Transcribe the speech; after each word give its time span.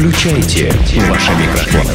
Включайте 0.00 0.72
ваши 1.10 1.30
микрофоны. 1.32 1.92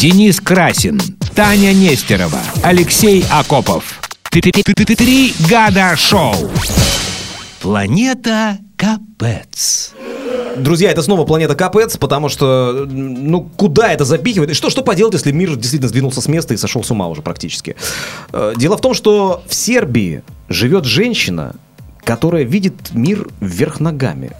Денис 0.00 0.40
Красин, 0.40 1.00
Таня 1.36 1.72
Нестерова, 1.72 2.40
Алексей 2.64 3.24
Акопов. 3.30 4.00
Три 4.30 5.32
года 5.48 5.96
шоу. 5.96 6.34
Планета 7.60 8.58
Капец. 8.76 9.92
Друзья, 10.60 10.90
это 10.90 11.02
снова 11.02 11.24
планета 11.24 11.54
Капец, 11.54 11.96
потому 11.96 12.28
что, 12.28 12.86
ну, 12.88 13.48
куда 13.56 13.92
это 13.92 14.04
запихивает? 14.04 14.50
И 14.50 14.54
что, 14.54 14.70
что 14.70 14.82
поделать, 14.82 15.14
если 15.14 15.32
мир 15.32 15.56
действительно 15.56 15.88
сдвинулся 15.88 16.20
с 16.20 16.28
места 16.28 16.54
и 16.54 16.56
сошел 16.56 16.84
с 16.84 16.90
ума 16.90 17.08
уже 17.08 17.22
практически? 17.22 17.76
Э, 18.32 18.54
Дело 18.56 18.76
в 18.76 18.80
том, 18.80 18.94
что 18.94 19.42
в 19.46 19.54
Сербии 19.54 20.22
живет 20.48 20.84
женщина, 20.84 21.54
которая 22.04 22.42
видит 22.44 22.74
мир 22.92 23.28
вверх 23.40 23.80
ногами. 23.80 24.32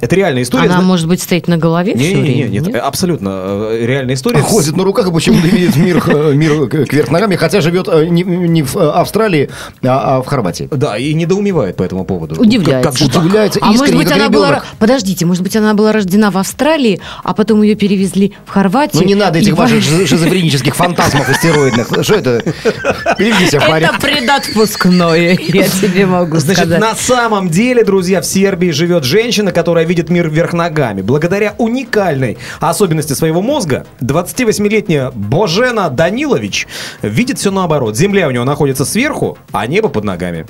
Это 0.00 0.16
реальная 0.16 0.42
история. 0.42 0.64
Она, 0.64 0.74
Зна- 0.74 0.82
может 0.82 1.08
быть, 1.08 1.22
стоит 1.22 1.48
на 1.48 1.56
голове 1.56 1.94
все 1.96 2.14
Не-не-не, 2.14 2.42
время? 2.44 2.48
нет, 2.48 2.66
нет? 2.68 2.76
абсолютно 2.76 3.28
э, 3.72 3.86
реальная 3.86 4.14
история. 4.14 4.38
А 4.40 4.42
ходит 4.42 4.76
на 4.76 4.84
руках 4.84 5.08
и 5.08 5.12
почему-то 5.12 5.46
видит 5.48 5.76
мир, 5.76 6.02
э, 6.06 6.32
мир 6.34 6.68
к- 6.68 6.84
кверх 6.86 7.10
ногами, 7.10 7.36
хотя 7.36 7.60
живет 7.60 7.88
э, 7.88 8.06
не, 8.06 8.22
не 8.22 8.62
в 8.62 8.76
э, 8.76 8.90
Австралии, 8.90 9.50
а, 9.82 10.18
а 10.18 10.22
в 10.22 10.26
Хорватии. 10.26 10.68
Да, 10.70 10.96
и 10.98 11.12
недоумевает 11.14 11.76
по 11.76 11.82
этому 11.82 12.04
поводу. 12.04 12.40
Удивляется. 12.40 12.90
Как- 12.90 13.12
как 13.12 13.22
Удивляется 13.22 13.58
А 13.62 13.66
может 13.66 13.94
быть, 13.96 14.08
как 14.08 14.16
она 14.16 14.28
была... 14.28 14.62
Подождите, 14.78 15.26
может 15.26 15.42
быть, 15.42 15.56
она 15.56 15.74
была 15.74 15.92
рождена 15.92 16.30
в 16.30 16.38
Австралии, 16.38 17.00
а 17.24 17.34
потом 17.34 17.62
ее 17.62 17.74
перевезли 17.74 18.34
в 18.46 18.50
Хорватию. 18.50 19.00
Ну 19.02 19.06
не 19.08 19.14
надо 19.14 19.38
этих 19.38 19.54
ваших 19.56 19.78
шизо- 19.78 20.06
шизофренических 20.06 20.74
фантазмов 20.74 21.28
астероидных. 21.28 21.88
Что 22.02 22.14
это? 22.14 22.42
Переведи 23.18 23.46
себя 23.50 23.60
в 23.60 23.70
Это 23.72 23.94
предотпускное, 24.00 25.38
я 25.38 25.64
тебе 25.68 26.06
могу 26.06 26.38
Значит, 26.38 26.58
сказать. 26.64 26.80
на 26.80 26.94
самом 26.94 27.48
деле, 27.48 27.84
друзья, 27.84 28.20
в 28.20 28.26
Сербии 28.26 28.70
живет 28.70 29.04
женщина, 29.04 29.52
которая 29.60 29.84
видит 29.84 30.08
мир 30.08 30.26
вверх 30.30 30.54
ногами. 30.54 31.02
Благодаря 31.02 31.54
уникальной 31.58 32.38
особенности 32.60 33.12
своего 33.12 33.42
мозга, 33.42 33.84
28-летняя 34.00 35.10
Божена 35.10 35.90
Данилович 35.90 36.66
видит 37.02 37.38
все 37.38 37.50
наоборот. 37.50 37.94
Земля 37.94 38.26
у 38.26 38.30
него 38.30 38.44
находится 38.44 38.86
сверху, 38.86 39.36
а 39.52 39.66
небо 39.66 39.90
под 39.90 40.04
ногами. 40.04 40.46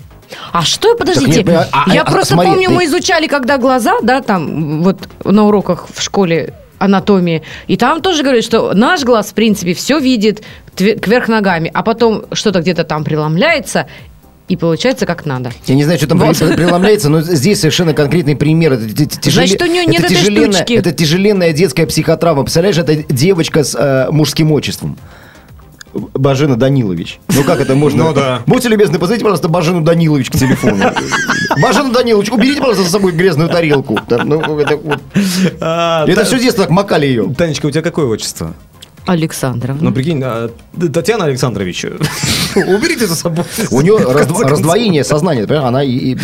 А 0.52 0.62
что, 0.62 0.94
подождите, 0.97 1.42
Так 1.42 1.47
нет, 1.48 1.69
а- 1.72 1.92
я 1.92 2.02
а- 2.02 2.12
просто 2.12 2.34
смотри, 2.34 2.52
помню, 2.52 2.69
ты- 2.69 2.75
мы 2.77 2.84
изучали, 2.84 3.27
когда 3.27 3.58
глаза, 3.58 3.94
да, 4.00 4.20
там, 4.22 4.84
вот 4.84 5.08
на 5.24 5.45
уроках 5.48 5.89
в 5.92 6.00
школе 6.00 6.55
анатомии, 6.78 7.42
и 7.67 7.77
там 7.77 8.00
тоже 8.02 8.22
говорят, 8.22 8.45
что 8.45 8.72
наш 8.74 9.02
глаз, 9.02 9.30
в 9.30 9.34
принципе, 9.34 9.74
все 9.74 9.98
видит 9.98 10.45
кверх 10.77 11.27
ногами, 11.27 11.69
а 11.74 11.83
потом 11.83 12.27
что-то 12.33 12.61
где-то 12.61 12.84
там 12.84 13.02
преломляется, 13.02 13.86
и 14.50 14.56
получается 14.56 15.06
как 15.06 15.24
надо. 15.26 15.52
Я 15.66 15.76
не 15.76 15.84
знаю, 15.84 15.98
что 15.98 16.08
там 16.08 16.18
Вот. 16.18 16.36
преломляется, 16.36 17.08
но 17.08 17.20
здесь 17.22 17.60
совершенно 17.60 17.94
конкретный 17.94 18.34
пример. 18.34 18.72
Это, 18.72 18.86
т- 18.88 19.06
т- 19.06 19.20
тяжеле- 19.20 19.46
Значит, 19.46 19.62
у 19.62 19.66
нее 19.66 19.86
нет 19.86 20.02
это 20.04 20.12
этой 20.12 20.16
тяжеленная- 20.16 20.52
штучки. 20.52 20.72
Это 20.74 20.92
тяжеленная 20.92 21.52
детская 21.52 21.86
психотравма. 21.86 22.42
Представляешь, 22.42 22.76
это 22.78 22.96
девочка 22.96 23.62
с 23.62 23.76
э, 23.78 24.08
мужским 24.10 24.50
отчеством. 24.50 24.98
Бажена 25.92 26.56
Данилович. 26.56 27.18
Ну 27.34 27.42
как 27.44 27.60
это 27.60 27.74
можно? 27.74 28.04
Ну 28.08 28.12
да. 28.12 28.42
Будьте 28.46 28.68
любезны, 28.68 28.98
позовите, 28.98 29.24
пожалуйста, 29.24 29.48
Бажену 29.48 29.80
Данилович 29.82 30.30
к 30.30 30.36
телефону. 30.36 30.84
Бажена 31.62 31.90
Данилович, 31.92 32.30
уберите, 32.30 32.58
пожалуйста, 32.58 32.84
за 32.84 32.90
собой 32.90 33.12
грязную 33.12 33.48
тарелку. 33.48 33.98
Там, 34.08 34.28
ну, 34.28 34.58
это 34.58 34.76
вот. 34.76 35.00
Это 35.60 36.24
все 36.24 36.38
детство 36.40 36.64
так 36.64 36.70
макали 36.70 37.06
ее. 37.06 37.32
Танечка, 37.36 37.66
у 37.66 37.70
тебя 37.70 37.82
какое 37.82 38.06
отчество? 38.06 38.54
Александровна. 39.11 39.83
Ну, 39.83 39.92
прикинь, 39.92 40.22
а, 40.25 40.50
Татьяна 40.92 41.25
Александрович, 41.25 41.84
уберите 42.55 43.06
за 43.06 43.17
собой. 43.17 43.44
У 43.70 43.80
нее 43.80 43.98
раздвоение 44.48 45.02
сознания? 45.05 45.44
Она 45.47 45.83
и- 45.83 46.17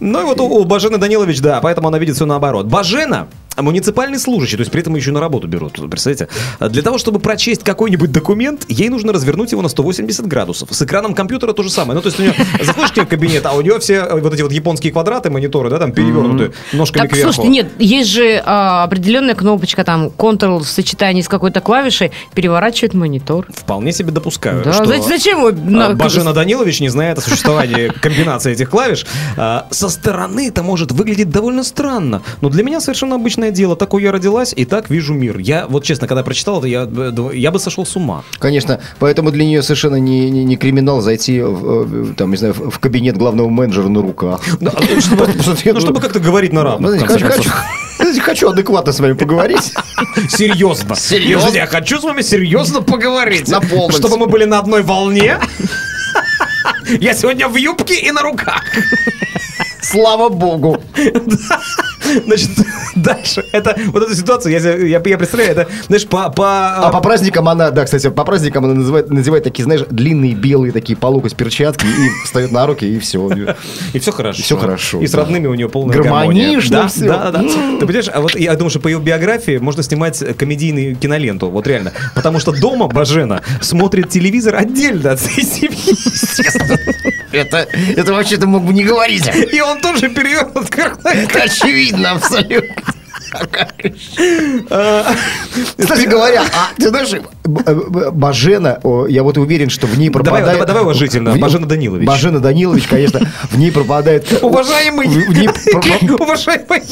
Ну 0.00 0.20
и 0.20 0.24
вот 0.24 0.40
у 0.40 0.64
Бажены 0.64 0.98
Данилович, 0.98 1.40
да, 1.40 1.60
поэтому 1.60 1.88
она 1.88 1.98
видит 1.98 2.16
все 2.16 2.26
наоборот. 2.26 2.66
Бажена 2.66 3.26
муниципальный 3.56 4.18
служащий, 4.18 4.56
то 4.56 4.60
есть 4.62 4.72
при 4.72 4.80
этом 4.80 4.94
еще 4.96 5.10
на 5.12 5.20
работу 5.20 5.46
берут, 5.48 5.74
представляете? 5.90 6.28
Для 6.60 6.82
того, 6.82 6.98
чтобы 6.98 7.20
прочесть 7.20 7.62
какой-нибудь 7.62 8.10
документ, 8.12 8.64
ей 8.68 8.88
нужно 8.88 9.12
развернуть 9.12 9.52
его 9.52 9.62
на 9.62 9.68
180 9.68 10.26
градусов. 10.26 10.68
С 10.72 10.82
экраном 10.82 11.14
компьютера 11.14 11.52
то 11.52 11.62
же 11.62 11.70
самое. 11.70 11.94
Ну, 11.96 12.02
то 12.02 12.08
есть 12.08 12.18
у 12.18 12.22
нее, 12.22 12.34
заходишь 12.62 12.90
в 12.90 13.06
кабинет, 13.06 13.46
а 13.46 13.52
у 13.54 13.60
нее 13.60 13.78
все 13.78 13.94
э, 13.94 14.20
вот 14.20 14.32
эти 14.34 14.42
вот 14.42 14.52
японские 14.52 14.92
квадраты, 14.92 15.30
мониторы, 15.30 15.70
да, 15.70 15.78
там 15.78 15.92
перевернуты 15.92 16.52
ножками 16.72 17.02
Так, 17.02 17.12
кверху. 17.12 17.32
слушайте, 17.32 17.50
нет, 17.52 17.72
есть 17.78 18.10
же 18.10 18.42
а, 18.44 18.84
определенная 18.84 19.34
кнопочка, 19.34 19.84
там, 19.84 20.08
Ctrl 20.08 20.58
в 20.60 20.68
сочетании 20.68 21.22
с 21.22 21.28
какой-то 21.28 21.60
клавишей 21.60 22.12
переворачивает 22.34 22.94
монитор. 22.94 23.46
Вполне 23.54 23.92
себе 23.92 24.10
допускаю, 24.10 24.64
Да, 24.64 24.72
что 24.72 24.86
за- 24.86 25.02
зачем 25.02 25.44
а, 25.46 25.52
на- 25.52 25.94
Бажена 25.94 26.32
Данилович 26.32 26.80
не 26.80 26.88
знает 26.88 27.18
о 27.18 27.20
существовании 27.20 27.88
комбинации 28.00 28.52
этих 28.52 28.70
клавиш. 28.70 29.06
А, 29.36 29.66
Со 29.70 29.88
стороны 29.88 30.48
это 30.48 30.62
может 30.62 30.92
выглядеть 30.92 31.30
довольно 31.30 31.62
странно, 31.64 32.22
но 32.40 32.48
для 32.48 32.62
меня 32.62 32.80
совершенно 32.80 33.14
обычное 33.44 33.50
дело. 33.50 33.76
Такой 33.76 34.02
я 34.02 34.12
родилась 34.12 34.54
и 34.56 34.64
так 34.64 34.90
вижу 34.90 35.14
мир. 35.14 35.38
Я 35.38 35.66
вот 35.66 35.84
честно, 35.84 36.06
когда 36.06 36.22
прочитал 36.22 36.58
это, 36.58 36.66
я, 36.68 36.88
я 37.32 37.50
бы 37.50 37.58
сошел 37.58 37.84
с 37.84 37.96
ума. 37.96 38.22
Конечно, 38.38 38.80
поэтому 38.98 39.30
для 39.30 39.44
нее 39.44 39.62
совершенно 39.62 39.96
не, 39.96 40.30
не, 40.30 40.44
не 40.44 40.56
криминал 40.56 41.00
зайти 41.00 41.40
в, 41.42 42.14
там, 42.14 42.30
не 42.30 42.36
знаю, 42.36 42.54
в 42.54 42.78
кабинет 42.78 43.16
главного 43.16 43.48
менеджера 43.48 43.88
на 43.88 44.02
руках. 44.02 44.40
Да, 44.60 44.72
чтобы, 45.00 45.28
ну, 45.64 45.80
чтобы 45.80 46.00
как-то 46.00 46.20
говорить 46.20 46.52
на 46.52 46.62
Ну, 46.62 46.70
равных. 46.70 47.06
конце 47.06 47.28
хочу, 48.20 48.50
адекватно 48.50 48.92
с 48.92 49.00
вами 49.00 49.12
поговорить. 49.12 49.72
Серьезно. 50.28 50.96
Серьезно? 50.96 51.54
Я 51.54 51.66
хочу 51.66 51.98
с 51.98 52.04
вами 52.04 52.22
серьезно 52.22 52.80
поговорить. 52.80 53.48
На 53.48 53.60
полном 53.60 53.92
Чтобы 53.92 54.16
мы 54.16 54.26
были 54.26 54.44
на 54.44 54.58
одной 54.58 54.82
волне. 54.82 55.38
Я 57.00 57.14
сегодня 57.14 57.48
в 57.48 57.56
юбке 57.56 57.94
и 57.94 58.10
на 58.10 58.22
руках. 58.22 58.62
Слава 59.82 60.28
богу. 60.28 60.82
Значит, 62.24 62.50
дальше. 62.96 63.44
Это 63.52 63.76
вот 63.86 64.02
эта 64.02 64.14
ситуация, 64.14 64.58
я, 64.58 64.76
я, 64.76 65.02
я 65.04 65.18
представляю, 65.18 65.52
это, 65.52 65.68
знаешь, 65.86 66.06
по... 66.06 66.30
по 66.30 66.76
А 66.76 66.90
по 66.90 67.00
праздникам 67.00 67.48
она, 67.48 67.70
да, 67.70 67.84
кстати, 67.84 68.08
по 68.10 68.24
праздникам 68.24 68.64
она 68.64 68.74
называет, 68.74 69.10
надевает 69.10 69.44
такие, 69.44 69.64
знаешь, 69.64 69.82
длинные 69.90 70.34
белые 70.34 70.72
такие 70.72 70.96
по 70.96 71.06
локоть 71.06 71.36
перчатки 71.36 71.86
и 71.86 72.24
встает 72.24 72.52
на 72.52 72.66
руки, 72.66 72.84
и 72.84 72.98
все. 72.98 73.28
И 73.92 73.98
все 73.98 74.12
хорошо. 74.12 74.42
всё 74.42 74.56
хорошо, 74.56 75.00
И 75.00 75.06
с 75.06 75.14
родными 75.14 75.46
у 75.46 75.54
нее 75.54 75.68
полная 75.68 75.96
гармония. 75.96 76.60
Да, 76.70 76.88
да, 77.30 77.30
да. 77.30 77.42
Ты 77.42 77.86
понимаешь, 77.86 78.10
а 78.12 78.20
вот 78.20 78.34
я 78.36 78.54
думаю, 78.54 78.70
что 78.70 78.80
по 78.80 78.88
ее 78.88 78.98
биографии 78.98 79.58
можно 79.58 79.82
снимать 79.82 80.22
комедийную 80.36 80.96
киноленту. 80.96 81.50
Вот 81.50 81.66
реально. 81.66 81.92
Потому 82.14 82.38
что 82.38 82.52
дома 82.52 82.88
Бажена 82.88 83.42
смотрит 83.60 84.10
телевизор 84.10 84.56
отдельно 84.56 85.12
от 85.12 85.20
всей 85.20 85.44
семьи. 85.44 85.78
естественно. 85.86 86.78
Это, 87.32 87.68
это 87.96 88.12
вообще-то 88.12 88.46
мог 88.46 88.64
бы 88.64 88.72
не 88.72 88.84
говорить. 88.84 89.28
И 89.52 89.60
он 89.60 89.80
тоже 89.80 90.08
перевернут 90.08 90.70
Это 91.04 91.42
очевидно 91.42 91.93
абсолютно. 92.06 92.74
Кстати 95.76 96.06
говоря, 96.06 96.42
а 96.52 96.70
ты 96.76 96.88
знаешь, 96.88 97.10
Б- 97.44 98.10
Бажена, 98.12 98.78
я 99.08 99.22
вот 99.22 99.38
уверен, 99.38 99.70
что 99.70 99.86
в 99.86 99.98
ней 99.98 100.10
пропадает... 100.10 100.46
давай, 100.46 100.66
давай 100.66 100.82
уважительно. 100.82 101.36
Бажена 101.36 101.66
Данилович. 101.66 102.06
Бажена 102.06 102.38
Данилович, 102.38 102.86
конечно, 102.86 103.20
в 103.50 103.58
ней 103.58 103.72
пропадает... 103.72 104.26
Уважаемый, 104.42 105.06
уважаемая. 106.18 106.82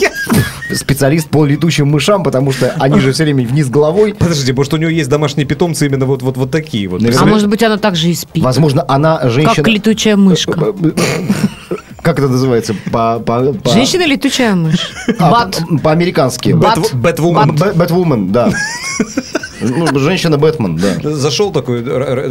специалист 0.72 1.28
по 1.28 1.44
летучим 1.46 1.88
мышам, 1.88 2.22
потому 2.22 2.52
что 2.52 2.74
они 2.78 3.00
же 3.00 3.12
все 3.12 3.24
время 3.24 3.46
вниз 3.46 3.68
головой. 3.68 4.14
Подожди, 4.14 4.52
может, 4.52 4.74
у 4.74 4.76
нее 4.76 4.94
есть 4.94 5.08
домашние 5.08 5.46
питомцы 5.46 5.86
именно 5.86 6.06
вот, 6.06 6.22
вот, 6.22 6.36
вот 6.36 6.50
такие 6.50 6.88
вот. 6.88 7.02
А 7.02 7.24
может 7.24 7.48
быть, 7.48 7.62
она 7.62 7.78
также 7.78 8.08
и 8.08 8.14
спит. 8.14 8.42
Возможно, 8.42 8.84
она 8.88 9.28
женщина... 9.28 9.54
Как 9.54 9.68
летучая 9.68 10.16
мышка. 10.16 10.74
Как 12.02 12.18
это 12.18 12.28
называется? 12.28 12.74
По, 12.90 13.20
по, 13.20 13.52
по- 13.52 13.70
Женщина 13.70 14.04
летучая 14.06 14.54
мышь. 14.54 14.90
а, 15.18 15.48
По-американски. 15.82 16.50
Бэтвумен. 16.52 17.56
Бэтвумен, 17.74 18.32
да. 18.32 18.52
Ну, 19.64 19.96
женщина 20.00 20.38
Бэтмен, 20.38 20.76
да. 20.76 20.94
Зашел 21.14 21.52
такой, 21.52 21.84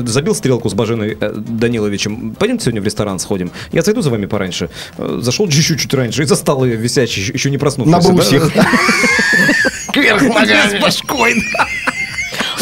забил 0.06 0.36
стрелку 0.36 0.68
с 0.70 0.74
Баженой 0.74 1.18
э, 1.18 1.32
Даниловичем. 1.34 2.36
Пойдемте 2.38 2.66
сегодня 2.66 2.82
в 2.82 2.84
ресторан 2.84 3.20
сходим. 3.20 3.52
Я 3.72 3.84
зайду 3.84 4.02
за 4.02 4.10
вами 4.10 4.26
пораньше. 4.26 4.70
Э, 4.98 5.20
Зашел 5.22 5.48
чуть-чуть 5.48 5.80
чуть 5.80 5.94
раньше 5.94 6.24
и 6.24 6.26
застал 6.26 6.66
ее 6.66 6.76
висячей, 6.76 7.32
еще- 7.32 7.50
не 7.50 7.58
проснувшейся. 7.58 8.10
На 8.10 8.14
брусьях. 8.16 8.52
Кверх 9.94 10.22
ногами. 10.24 10.78
С 10.78 10.82
башкой. 10.82 11.42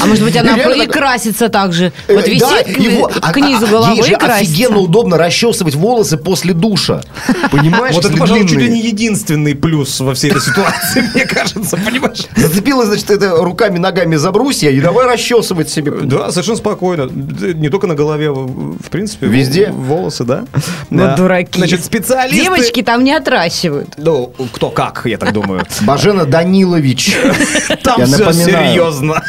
А 0.01 0.05
может 0.05 0.23
быть, 0.23 0.35
она 0.37 0.55
Реально 0.55 0.83
и 0.83 0.85
так- 0.85 0.93
красится 0.95 1.49
так 1.49 1.73
же. 1.73 1.91
Э, 2.07 2.15
Вот 2.15 2.27
висит 2.27 2.41
да, 2.41 2.63
к, 2.63 2.77
его- 2.79 3.07
к 3.07 3.37
а- 3.37 3.39
низу 3.39 3.65
а- 3.65 3.69
головы 3.69 3.95
Ей 3.95 4.03
же 4.03 4.11
и 4.11 4.15
красится. 4.15 4.35
офигенно 4.53 4.77
удобно 4.79 5.17
расчесывать 5.17 5.75
волосы 5.75 6.17
после 6.17 6.53
душа. 6.53 7.01
Понимаешь? 7.51 7.95
Вот 7.95 8.05
это, 8.05 8.17
пожалуй, 8.17 8.47
чуть 8.47 8.57
ли 8.57 8.69
не 8.69 8.81
единственный 8.81 9.55
плюс 9.55 9.99
во 9.99 10.13
всей 10.13 10.31
этой 10.31 10.41
ситуации, 10.41 11.09
мне 11.13 11.25
кажется, 11.25 11.77
понимаешь? 11.77 12.25
Зацепилась, 12.35 12.87
значит, 12.87 13.09
это 13.09 13.35
руками, 13.37 13.77
ногами 13.77 14.15
за 14.15 14.31
брусья 14.31 14.69
и 14.71 14.79
давай 14.79 15.05
расчесывать 15.07 15.69
себе. 15.69 15.91
Да, 16.03 16.31
совершенно 16.31 16.57
спокойно. 16.57 17.09
Не 17.09 17.69
только 17.69 17.87
на 17.87 17.95
голове, 17.95 18.31
в 18.31 18.89
принципе. 18.89 19.27
Везде. 19.27 19.69
Волосы, 19.71 20.23
да. 20.23 20.45
Вот 20.89 20.97
Да. 20.99 21.15
дураки. 21.15 21.57
Значит, 21.59 21.83
специалисты... 21.85 22.43
Девочки 22.43 22.81
там 22.81 23.03
не 23.03 23.13
отращивают. 23.13 23.89
Ну, 23.97 24.33
кто 24.53 24.69
как, 24.69 25.01
я 25.05 25.17
так 25.17 25.33
думаю. 25.33 25.65
Бажена 25.81 26.25
Данилович. 26.25 27.17
Там 27.83 28.05
все 28.05 28.31
серьезно. 28.33 29.23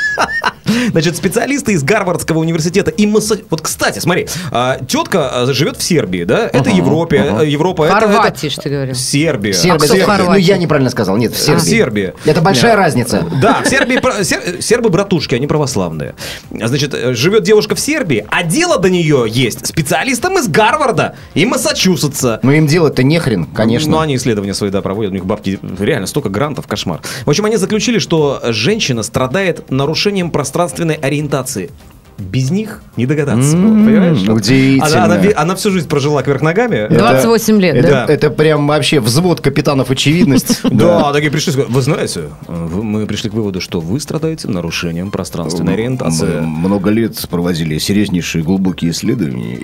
Значит, 0.91 1.17
специалисты 1.17 1.73
из 1.73 1.83
Гарвардского 1.83 2.39
университета 2.39 2.91
и 2.91 3.07
Масса... 3.07 3.39
Вот, 3.51 3.61
кстати, 3.61 3.99
смотри, 3.99 4.29
а, 4.51 4.79
тетка 4.87 5.43
а, 5.43 5.53
живет 5.53 5.77
в 5.77 5.83
Сербии, 5.83 6.25
да? 6.25 6.49
Это 6.53 6.71
Европе, 6.71 7.25
э, 7.41 7.47
Европа. 7.47 7.85
это- 7.85 8.49
что 8.51 8.63
ты 8.63 8.71
говорил. 8.71 8.95
Сербия. 8.95 9.53
Сербия. 9.53 10.25
Ну, 10.25 10.35
я 10.35 10.57
неправильно 10.57 10.91
сказал. 10.91 11.17
Нет, 11.17 11.33
в 11.33 11.39
Сербии. 11.39 11.61
Сербия. 11.61 12.15
Это 12.25 12.41
большая 12.41 12.77
разница. 12.77 13.25
Да, 13.41 13.63
в 13.63 13.69
Сербии 13.69 13.99
про- 13.99 14.25
сер- 14.25 14.63
сербы 14.63 14.91
братушки, 14.91 15.35
они 15.35 15.47
православные. 15.47 16.15
Значит, 16.51 16.95
э, 16.95 17.15
живет 17.15 17.43
девушка 17.43 17.75
в 17.75 17.81
Сербии, 17.81 18.27
а 18.31 18.43
дело 18.43 18.79
до 18.79 18.91
нее 18.91 19.27
есть 19.29 19.67
специалистам 19.67 20.39
из 20.39 20.49
Гарварда 20.49 21.15
и 21.35 21.45
Массачусетса. 21.47 22.41
Но 22.43 22.53
им 22.53 22.67
делать-то 22.67 23.03
нехрен, 23.03 23.47
конечно. 23.47 23.91
Ну, 23.91 23.99
они 24.01 24.17
исследования 24.17 24.55
свои, 24.55 24.71
да, 24.71 24.83
проводят. 24.83 25.11
У 25.13 25.15
них 25.15 25.25
бабки 25.27 25.59
реально 25.79 26.07
столько 26.07 26.29
грантов, 26.29 26.67
кошмар. 26.67 27.01
В 27.25 27.31
общем, 27.31 27.45
они 27.45 27.57
заключили, 27.57 27.99
что 27.99 28.41
женщина 28.45 29.03
страдает 29.03 29.71
нарушением 29.71 30.31
пространственной 30.61 30.97
ориентации. 30.97 31.71
Без 32.19 32.51
них 32.51 32.83
не 32.99 33.07
догадаться. 33.07 33.57
было, 33.57 33.73
понимаешь? 33.73 34.29
удивительно. 34.29 35.05
Она, 35.05 35.15
она 35.15 35.29
она 35.37 35.55
всю 35.55 35.71
жизнь 35.71 35.89
прожила 35.89 36.23
кверх 36.23 36.43
ногами. 36.43 36.87
28 36.91 37.61
лет, 37.63 37.77
это, 37.77 37.89
да? 37.89 38.07
это 38.07 38.29
прям 38.29 38.67
вообще 38.67 39.01
взвод 39.01 39.41
капитанов 39.41 39.91
очевидность. 39.91 40.61
Да, 40.71 41.15
такие 41.15 41.31
пришли, 41.31 41.55
вы 41.67 41.81
знаете, 41.81 42.25
мы 42.47 43.07
пришли 43.07 43.31
к 43.31 43.33
выводу, 43.33 43.63
что 43.63 43.81
вы 43.81 44.01
страдаете 44.01 44.49
нарушением 44.49 45.11
пространственной 45.11 45.73
ориентации. 45.73 46.41
Мы 46.41 46.69
много 46.69 46.91
лет 46.91 47.17
проводили 47.31 47.79
серьезнейшие 47.79 48.45
глубокие 48.45 48.91
исследования. 48.91 49.61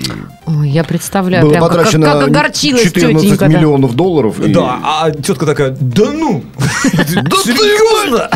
Ой, 0.46 0.70
я 0.70 0.82
представляю, 0.82 1.42
Было 1.42 1.50
прям 1.50 1.62
как, 1.62 1.72
потрачено 1.72 2.06
как 2.06 2.28
огорчилась 2.28 2.84
14 2.84 3.20
тетенька. 3.22 3.48
да. 3.48 3.48
миллионов 3.48 3.94
долларов. 3.94 4.36
Да, 4.48 4.78
а 4.82 5.10
тетка 5.10 5.44
такая, 5.44 5.76
да 5.78 6.10
ну! 6.10 6.42
Да 6.96 7.36
серьезно? 7.44 8.30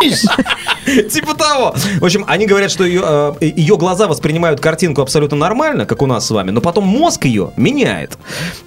Типа 1.10 1.34
того. 1.34 1.74
В 2.00 2.04
общем, 2.04 2.24
они 2.28 2.46
говорят, 2.46 2.70
что 2.70 2.84
ее, 2.84 3.02
э, 3.04 3.32
ее 3.40 3.76
глаза 3.76 4.06
воспринимают 4.06 4.60
картинку 4.60 5.02
абсолютно 5.02 5.36
нормально, 5.36 5.84
как 5.86 6.02
у 6.02 6.06
нас 6.06 6.26
с 6.26 6.30
вами, 6.30 6.50
но 6.50 6.60
потом 6.60 6.84
мозг 6.84 7.24
ее 7.24 7.50
меняет. 7.56 8.16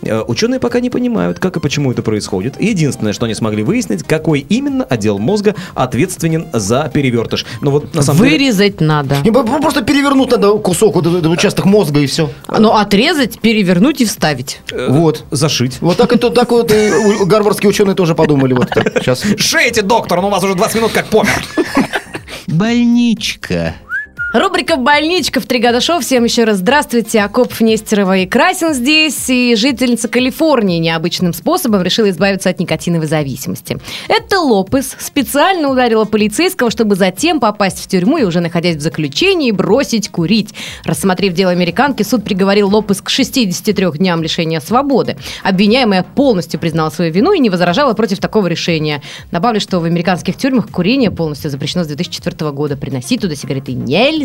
Э, 0.01 0.21
Ученые 0.21 0.59
пока 0.59 0.79
не 0.79 0.89
понимают, 0.89 1.39
как 1.39 1.57
и 1.57 1.59
почему 1.59 1.91
это 1.91 2.01
происходит. 2.01 2.59
Единственное, 2.61 3.13
что 3.13 3.25
они 3.25 3.35
смогли 3.35 3.63
выяснить, 3.63 4.03
какой 4.03 4.39
именно 4.41 4.83
отдел 4.83 5.17
мозга 5.17 5.55
ответственен 5.75 6.47
за 6.53 6.89
перевертыш. 6.93 7.45
Ну 7.61 7.71
вот 7.71 7.93
на 7.93 8.01
самом 8.01 8.23
деле... 8.23 8.31
Вырезать 8.37 8.81
надо. 8.81 9.15
По- 9.33 9.43
Просто 9.43 9.81
перевернуть 9.81 10.31
надо 10.31 10.53
кусок, 10.57 10.95
вот 10.95 11.05
этот 11.05 11.25
участок 11.27 11.65
мозга 11.65 11.99
и 11.99 12.05
все. 12.07 12.29
Ну, 12.47 12.71
отрезать, 12.73 13.39
перевернуть 13.39 14.01
и 14.01 14.05
вставить. 14.05 14.61
Вот. 14.87 15.23
Зашить. 15.31 15.77
Вот 15.81 15.97
так, 15.97 16.11
это, 16.13 16.29
так 16.29 16.51
вот 16.51 16.71
и 16.71 16.91
гарвардские 17.25 17.69
ученые 17.69 17.95
тоже 17.95 18.15
подумали. 18.15 18.53
Вот 18.53 18.69
так, 18.69 18.93
сейчас. 18.99 19.23
Шейте, 19.37 19.81
доктор, 19.81 20.21
ну 20.21 20.27
у 20.27 20.31
вас 20.31 20.43
уже 20.43 20.55
20 20.55 20.75
минут 20.75 20.91
как 20.91 21.07
помер. 21.19 21.45
Больничка. 22.48 23.75
Рубрика 24.31 24.75
«Больничка» 24.75 25.39
в 25.39 25.47
«Три 25.47 25.59
года 25.59 25.81
шоу». 25.81 26.01
Всем 26.01 26.23
еще 26.23 26.43
раз 26.43 26.57
здравствуйте. 26.57 27.21
Акопов, 27.21 27.61
Нестерова 27.61 28.15
и 28.15 28.27
Красин 28.27 28.75
здесь. 28.75 29.27
И 29.27 29.55
жительница 29.55 30.07
Калифорнии 30.07 30.77
необычным 30.77 31.33
способом 31.33 31.81
решила 31.81 32.11
избавиться 32.11 32.51
от 32.51 32.59
никотиновой 32.59 33.07
зависимости. 33.07 33.79
Это 34.07 34.39
Лопес 34.39 34.95
специально 34.99 35.67
ударила 35.67 36.05
полицейского, 36.05 36.69
чтобы 36.69 36.95
затем 36.95 37.39
попасть 37.39 37.83
в 37.83 37.87
тюрьму 37.87 38.19
и 38.19 38.23
уже 38.23 38.39
находясь 38.39 38.75
в 38.75 38.81
заключении 38.81 39.49
бросить 39.49 40.09
курить. 40.09 40.53
Рассмотрев 40.83 41.33
дело 41.33 41.51
американки, 41.51 42.03
суд 42.03 42.23
приговорил 42.23 42.69
Лопес 42.69 43.01
к 43.01 43.09
63 43.09 43.93
дням 43.95 44.21
лишения 44.21 44.59
свободы. 44.59 45.17
Обвиняемая 45.41 46.03
полностью 46.03 46.59
признала 46.59 46.91
свою 46.91 47.11
вину 47.11 47.31
и 47.31 47.39
не 47.39 47.49
возражала 47.49 47.95
против 47.95 48.19
такого 48.19 48.45
решения. 48.45 49.01
Добавлю, 49.31 49.59
что 49.59 49.79
в 49.79 49.85
американских 49.85 50.37
тюрьмах 50.37 50.69
курение 50.69 51.09
полностью 51.09 51.49
запрещено 51.49 51.83
с 51.83 51.87
2004 51.87 52.51
года. 52.51 52.77
Приносить 52.77 53.21
туда 53.21 53.33
сигареты 53.33 53.73
нельзя. 53.73 54.19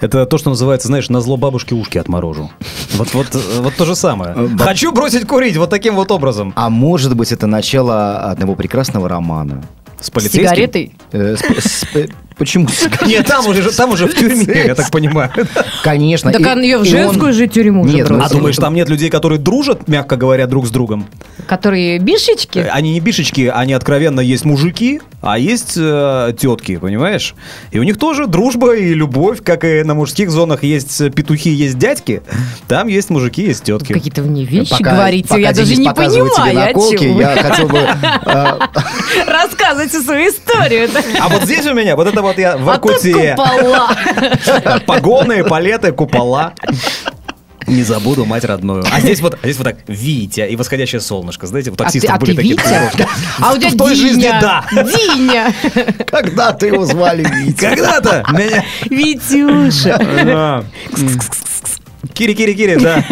Это 0.00 0.26
то, 0.26 0.38
что 0.38 0.50
называется, 0.50 0.88
знаешь, 0.88 1.08
на 1.08 1.20
зло 1.20 1.36
бабушки 1.36 1.74
ушки 1.74 1.98
отморожу. 1.98 2.50
Вот, 2.96 3.12
вот, 3.14 3.26
вот 3.60 3.74
то 3.76 3.84
же 3.84 3.94
самое. 3.96 4.34
Хочу 4.58 4.92
бросить 4.92 5.26
курить 5.26 5.56
вот 5.56 5.70
таким 5.70 5.94
вот 5.96 6.10
образом. 6.10 6.52
А 6.56 6.70
может 6.70 7.16
быть, 7.16 7.32
это 7.32 7.46
начало 7.46 8.18
одного 8.30 8.54
прекрасного 8.54 9.08
романа. 9.08 9.64
С 10.00 10.10
полицейским? 10.10 10.42
сигаретой? 10.42 10.94
Э, 11.12 11.36
с- 11.36 11.64
с- 11.64 11.86
э, 11.94 12.06
Почему? 12.36 12.66
Нет, 13.06 13.26
там 13.26 13.46
уже, 13.46 13.70
там 13.70 13.90
уже 13.90 14.06
в 14.06 14.14
тюрьме, 14.14 14.64
я 14.66 14.74
так 14.74 14.90
понимаю. 14.90 15.30
Конечно. 15.82 16.32
Так 16.32 16.40
и- 16.40 16.44
он 16.46 16.62
ее 16.62 16.78
в 16.78 16.84
женскую 16.84 17.32
же 17.32 17.46
тюрьму 17.46 17.82
уже 17.82 17.96
Нет, 17.96 18.10
ну, 18.10 18.20
А 18.22 18.28
думаешь, 18.28 18.56
там 18.56 18.74
нет 18.74 18.88
людей, 18.88 19.08
которые 19.08 19.38
дружат, 19.38 19.86
мягко 19.88 20.16
говоря, 20.16 20.46
друг 20.46 20.66
с 20.66 20.70
другом? 20.70 21.06
Которые 21.46 21.98
бишечки? 21.98 22.66
Они 22.70 22.92
не 22.92 23.00
бишечки, 23.00 23.52
они 23.54 23.72
откровенно 23.72 24.20
есть 24.20 24.44
мужики, 24.44 25.00
а 25.20 25.38
есть 25.38 25.74
э, 25.76 26.32
тетки, 26.38 26.76
понимаешь? 26.76 27.34
И 27.70 27.78
у 27.78 27.82
них 27.82 27.98
тоже 27.98 28.26
дружба 28.26 28.74
и 28.74 28.92
любовь, 28.94 29.42
как 29.42 29.64
и 29.64 29.82
на 29.84 29.94
мужских 29.94 30.30
зонах 30.30 30.64
есть 30.64 31.12
петухи, 31.14 31.50
есть 31.50 31.78
дядьки, 31.78 32.22
там 32.66 32.88
есть 32.88 33.10
мужики, 33.10 33.42
есть 33.42 33.64
тетки. 33.64 33.92
Какие-то 33.92 34.22
вы 34.22 34.30
мне 34.30 34.44
вещи 34.44 34.70
Пока- 34.70 34.92
говорите, 34.92 35.28
пока 35.28 35.40
я 35.40 35.52
даже 35.52 35.76
не 35.76 35.84
тебе 35.84 35.94
понимаю, 35.94 36.54
наколки, 36.54 37.06
вы. 37.06 37.20
я 37.20 37.36
хотел 37.36 37.68
бы... 37.68 37.78
э, 37.78 38.58
Рассказывайте 39.26 40.00
свою 40.00 40.30
историю. 40.30 40.88
А 41.20 41.28
вот 41.28 41.44
здесь 41.44 41.64
у 41.66 41.74
меня, 41.74 41.94
вот 41.96 42.06
это 42.08 42.23
вот 42.24 42.38
я 42.38 42.56
в 42.56 42.68
А 42.68 42.78
тут 42.78 42.92
Иркутии. 42.92 43.34
купола. 43.36 44.80
Погоны, 44.86 45.44
палеты, 45.44 45.92
купола. 45.92 46.52
Не 47.66 47.82
забуду 47.82 48.26
мать 48.26 48.44
родную. 48.44 48.84
А 48.92 49.00
здесь 49.00 49.20
вот, 49.22 49.34
а 49.40 49.46
здесь 49.46 49.56
вот 49.56 49.64
так 49.64 49.76
Витя 49.86 50.46
и 50.48 50.54
восходящее 50.54 51.00
солнышко. 51.00 51.46
Знаете, 51.46 51.70
у 51.70 51.72
А 51.72 51.76
ты, 51.76 51.84
таксистов 51.84 52.14
а 52.14 52.18
были 52.18 52.30
ты 52.32 52.36
такие 52.36 52.54
Витя? 52.56 52.62
татуировки. 52.62 53.08
А 53.40 53.52
у 53.52 53.56
тебя 53.56 53.70
В 53.70 53.76
той 53.78 53.94
Диня. 53.94 54.08
жизни 54.08 54.28
да. 54.40 54.64
Диня. 54.70 55.54
Когда-то 56.10 56.66
его 56.66 56.84
звали 56.84 57.24
Витя. 57.26 57.56
Когда-то 57.58 58.24
меня... 58.32 58.64
Витюша. 58.90 59.96
Да. 60.24 60.64
Кири-кири-кири, 62.12 62.76
да. 62.76 63.02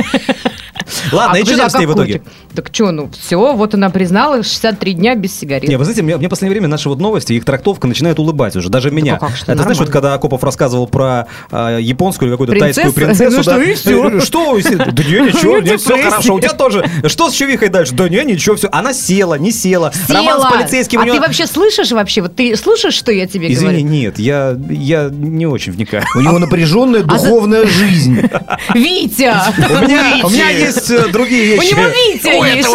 Ладно, 1.13 1.37
А, 1.37 1.39
и 1.39 1.45
что 1.45 1.53
подожди, 1.53 1.57
там 1.57 1.67
а 1.67 1.71
с 1.71 1.75
ней 1.79 1.87
в 1.87 1.93
итоге? 1.95 2.23
Так 2.55 2.69
что, 2.73 2.91
ну 2.91 3.11
все, 3.19 3.55
вот 3.55 3.75
она 3.75 3.89
признала 3.91 4.43
63 4.43 4.93
дня 4.95 5.15
без 5.15 5.39
сигарет. 5.39 5.69
Не, 5.69 5.77
вы 5.77 5.85
знаете, 5.85 6.03
мне, 6.03 6.17
мне 6.17 6.27
в 6.27 6.31
последнее 6.31 6.53
время 6.59 6.69
наши 6.69 6.89
вот 6.89 6.99
новости, 7.01 7.33
их 7.33 7.45
трактовка 7.45 7.87
начинает 7.87 8.19
улыбать 8.19 8.55
уже, 8.57 8.69
даже 8.69 8.91
меня. 8.91 9.17
а 9.17 9.19
как, 9.19 9.37
что, 9.37 9.53
Это 9.53 9.63
знаешь, 9.63 9.79
вот 9.79 9.87
нормально. 9.89 9.93
когда 9.93 10.15
Акопов 10.15 10.45
рассказывал 10.45 10.87
про 10.87 11.27
э, 11.51 11.79
японскую 11.81 12.29
или 12.29 12.35
какую-то 12.37 12.59
тайскую 12.59 12.93
принцессу, 12.93 13.37
Ну 13.37 13.43
что, 13.43 13.51
да, 13.53 14.17
э, 14.17 14.21
Что? 14.21 14.57
и 14.59 14.61
все, 14.61 14.77
Да 14.77 15.03
не, 15.03 15.21
ничего, 15.29 15.53
Ну, 15.57 15.61
не, 15.63 15.77
все 15.79 16.03
хорошо. 16.03 16.35
У 16.35 16.41
тебя 16.41 16.53
тоже. 16.53 16.85
Что 17.07 17.31
с 17.31 17.35
чувихой 17.35 17.69
дальше? 17.71 17.95
Да 17.95 18.09
не, 18.09 18.23
ничего, 18.25 18.57
все. 18.57 18.69
Она 18.71 18.93
села, 18.93 19.39
не 19.39 19.51
села. 19.51 19.93
Роман 20.09 20.41
с 20.41 20.43
Села. 20.43 20.51
полицейским 20.51 21.01
у 21.01 21.03
А 21.03 21.07
ты 21.07 21.21
вообще 21.21 21.47
слышишь 21.47 21.91
вообще? 21.93 22.21
Вот 22.23 22.37
ты 22.37 22.55
слушаешь, 22.57 22.95
что 22.95 23.13
я 23.13 23.27
тебе 23.27 23.51
Извини, 23.53 23.83
говорю? 23.83 23.89
нет, 23.89 24.19
я, 24.19 24.57
я 24.69 25.09
не 25.11 25.47
очень 25.47 25.73
вникаю. 25.73 26.05
У 26.15 26.21
него 26.21 26.39
напряженная 26.39 27.01
А 27.01 27.05
духовная 27.05 27.67
жизнь. 27.67 28.21
Витя! 28.75 29.33
У 29.59 29.89
меня, 29.89 30.27
у 30.27 30.31
есть 30.31 30.91
э, 30.91 31.09
другие 31.09 31.57
У 31.57 31.61
вещи. 31.61 31.73
него 31.73 31.83
Витя 31.83 32.42
есть. 32.45 32.69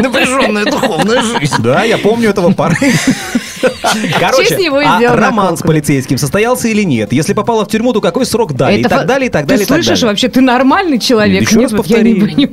Напряженная 0.00 0.64
духовная 0.64 1.22
жизнь. 1.22 1.56
Да, 1.58 1.84
я 1.84 1.98
помню 1.98 2.30
этого 2.30 2.52
парня. 2.52 2.92
Короче, 4.20 4.70
а 4.84 5.16
роман 5.16 5.56
с 5.56 5.62
полицейским 5.62 6.18
состоялся 6.18 6.68
или 6.68 6.82
нет? 6.82 7.12
Если 7.12 7.32
попала 7.32 7.64
в 7.64 7.68
тюрьму, 7.68 7.92
то 7.92 8.00
какой 8.00 8.26
срок 8.26 8.54
дали? 8.54 8.80
И 8.80 8.84
так 8.84 9.06
далее, 9.06 9.28
и 9.28 9.30
так 9.30 9.46
далее, 9.46 9.66
Ты 9.66 9.72
слышишь 9.72 10.02
вообще, 10.02 10.28
ты 10.28 10.40
нормальный 10.40 10.98
человек? 10.98 11.42
Еще 11.42 11.58
Нет, 11.58 11.72
раз 11.72 11.80
повтори. 11.80 12.48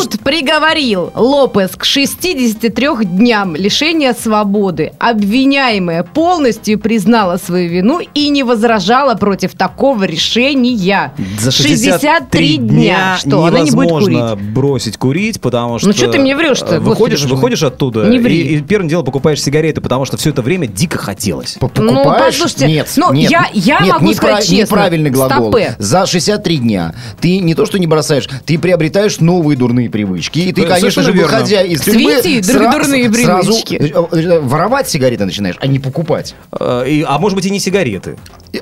Суд 0.00 0.20
приговорил 0.20 1.12
Лопес 1.14 1.70
к 1.76 1.84
63 1.84 2.88
дням 3.04 3.56
лишения 3.56 4.14
свободы. 4.14 4.92
Обвиняемая 4.98 6.02
полностью 6.02 6.78
признала 6.78 7.36
свою 7.36 7.68
вину 7.70 8.00
и 8.14 8.28
не 8.28 8.42
возражала 8.42 9.14
против 9.14 9.52
такого 9.52 10.04
решения. 10.04 11.12
За 11.38 11.50
63 11.50 12.56
дня. 12.58 13.16
Что, 13.18 13.44
она 13.44 13.60
не 13.60 13.70
будет 13.70 13.90
курить? 13.90 14.40
бросить 14.50 14.96
курить, 14.96 15.40
потому 15.40 15.78
что... 15.78 15.88
Ну, 15.88 15.94
что 15.94 16.08
ты 16.08 16.18
мне 16.18 16.36
врешь-то, 16.36 16.80
Выходишь, 16.80 17.24
выходишь 17.24 17.62
оттуда 17.62 18.04
Не 18.08 18.18
ври. 18.18 18.40
и, 18.40 18.56
и 18.56 18.60
первым 18.60 18.88
делом 18.88 19.04
покупаешь 19.04 19.42
сигареты, 19.42 19.80
потому 19.80 19.99
что 20.06 20.16
все 20.16 20.30
это 20.30 20.42
время 20.42 20.66
дико 20.66 20.98
хотелось. 20.98 21.56
Ну, 21.60 21.68
Покупаешь? 21.68 22.34
послушайте, 22.34 22.66
нет, 22.66 22.88
ну, 22.96 23.12
нет, 23.12 23.30
я- 23.30 23.48
я 23.52 23.80
нет, 23.80 23.92
могу 23.94 24.10
непра- 24.10 24.14
сказать 24.14 24.44
честно, 24.48 24.56
Неправильный 24.62 25.10
глагол. 25.10 25.50
стопэ. 25.50 25.74
За 25.78 26.06
63 26.06 26.58
дня 26.58 26.94
ты 27.20 27.38
не 27.38 27.54
то, 27.54 27.66
что 27.66 27.78
не 27.78 27.86
бросаешь, 27.86 28.28
ты 28.44 28.58
приобретаешь 28.58 29.20
новые 29.20 29.56
дурные 29.56 29.90
привычки. 29.90 30.38
И 30.40 30.52
ты, 30.52 30.62
конечно 30.64 31.02
же, 31.02 31.12
верно. 31.12 31.28
выходя 31.38 31.62
из 31.62 31.80
тюрьмы, 31.82 32.18
сра- 32.20 32.70
дурные 32.72 33.12
сразу 33.12 33.52
привычки. 33.52 33.74
э, 33.74 34.16
э, 34.16 34.40
воровать 34.40 34.88
сигареты 34.88 35.24
начинаешь, 35.24 35.56
а 35.60 35.66
не 35.66 35.78
покупать. 35.78 36.34
Э, 36.58 36.84
и- 36.86 37.04
а 37.06 37.18
может 37.18 37.36
быть 37.36 37.46
и 37.46 37.50
не 37.50 37.60
сигареты. 37.60 38.16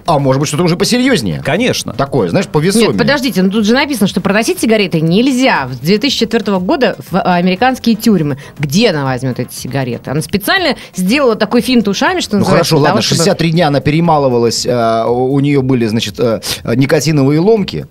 А 0.04 0.18
может 0.18 0.38
быть, 0.40 0.49
что-то 0.49 0.64
уже 0.64 0.76
посерьезнее. 0.76 1.40
Конечно. 1.42 1.95
Такое, 1.95 2.28
знаешь, 2.28 2.47
повесомее. 2.47 2.88
Нет, 2.88 2.99
подождите, 2.99 3.42
ну 3.42 3.50
тут 3.50 3.64
же 3.64 3.73
написано, 3.73 4.07
что 4.07 4.21
проносить 4.21 4.61
сигареты 4.61 5.00
нельзя. 5.00 5.68
С 5.73 5.78
2004 5.78 6.59
года 6.59 6.97
в 7.11 7.16
а, 7.16 7.37
американские 7.37 7.95
тюрьмы. 7.97 8.37
Где 8.59 8.90
она 8.90 9.04
возьмет 9.04 9.40
эти 9.40 9.54
сигареты? 9.54 10.11
Она 10.11 10.21
специально 10.21 10.76
сделала 10.95 11.27
такой 11.35 11.61
финт 11.61 11.88
ушами, 11.88 12.20
что 12.20 12.37
Ну 12.37 12.40
называется, 12.40 12.70
хорошо, 12.70 12.76
для 12.76 12.82
ладно, 12.90 12.92
того, 12.94 13.02
чтобы- 13.02 13.16
63 13.18 13.50
дня 13.50 13.68
она 13.68 13.80
перемалывалась, 13.80 14.66
э, 14.66 15.04
у 15.06 15.28
у 15.35 15.40
нее 15.40 15.62
были, 15.62 15.87
значит, 15.87 16.18
э, 16.18 16.40
никотиновые 16.75 17.40
ломки. 17.40 17.87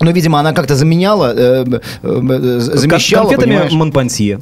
Ну, 0.00 0.12
видимо, 0.12 0.38
она 0.38 0.52
как-то 0.52 0.76
заменяла, 0.76 1.32
э, 1.34 1.64
э, 1.66 1.80
э, 2.02 2.58
замещала, 2.60 3.24
Конфетами 3.28 3.50
понимаешь? 3.50 3.72
Монпансье. 3.72 4.40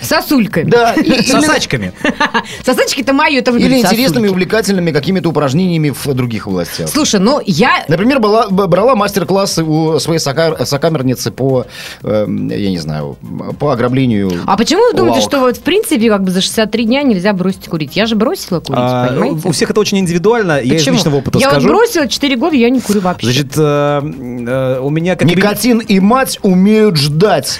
Сосульками. 0.00 0.70
Да, 0.70 0.92
и- 0.96 1.22
Сосачками. 1.22 1.92
Сосачки-то 2.64 3.12
мои, 3.12 3.36
это 3.36 3.50
или 3.56 3.78
интересными, 3.78 4.28
увлекательными 4.28 4.90
какими-то 4.90 5.28
упражнениями 5.28 5.90
в 5.90 6.14
других 6.14 6.46
областях. 6.46 6.88
Слушай, 6.88 7.20
ну 7.20 7.40
я... 7.44 7.84
Например, 7.88 8.18
была, 8.18 8.48
брала 8.48 8.94
мастер-классы 8.94 9.62
у 9.62 9.98
своей 9.98 10.18
сока- 10.20 10.64
сокамерницы 10.64 11.30
по, 11.30 11.66
э, 12.02 12.26
я 12.28 12.70
не 12.70 12.78
знаю, 12.78 13.16
по 13.58 13.72
ограблению. 13.72 14.32
А 14.46 14.56
почему 14.56 14.80
вы 14.90 14.96
думаете, 14.96 15.18
лавок. 15.18 15.30
что 15.30 15.40
вот 15.40 15.56
в 15.58 15.60
принципе 15.62 16.08
как 16.08 16.22
бы 16.24 16.30
за 16.30 16.40
63 16.40 16.84
дня 16.84 17.02
нельзя 17.02 17.32
бросить 17.32 17.68
курить? 17.68 17.94
Я 17.96 18.06
же 18.06 18.16
бросила 18.16 18.60
курить, 18.60 18.80
А, 18.82 19.08
понимаете? 19.08 19.48
У 19.48 19.52
всех 19.52 19.70
это 19.70 19.80
очень 19.80 19.98
индивидуально. 19.98 20.60
Я 20.62 20.74
из 20.74 20.80
Почему? 20.80 20.96
личного 20.96 21.16
опыта 21.16 21.38
я 21.38 21.50
скажу. 21.50 21.68
вот 21.68 21.76
бросила 21.76 22.08
4 22.08 22.36
года, 22.36 22.56
я 22.56 22.70
не 22.70 22.80
курю 22.80 23.00
вообще. 23.00 23.26
Значит, 23.26 23.52
э, 23.56 24.00
э, 24.02 24.71
у 24.80 24.90
меня 24.90 25.16
как 25.16 25.28
Никотин 25.28 25.78
и 25.78 26.00
мать 26.00 26.38
умеют 26.42 26.96
ждать. 26.96 27.58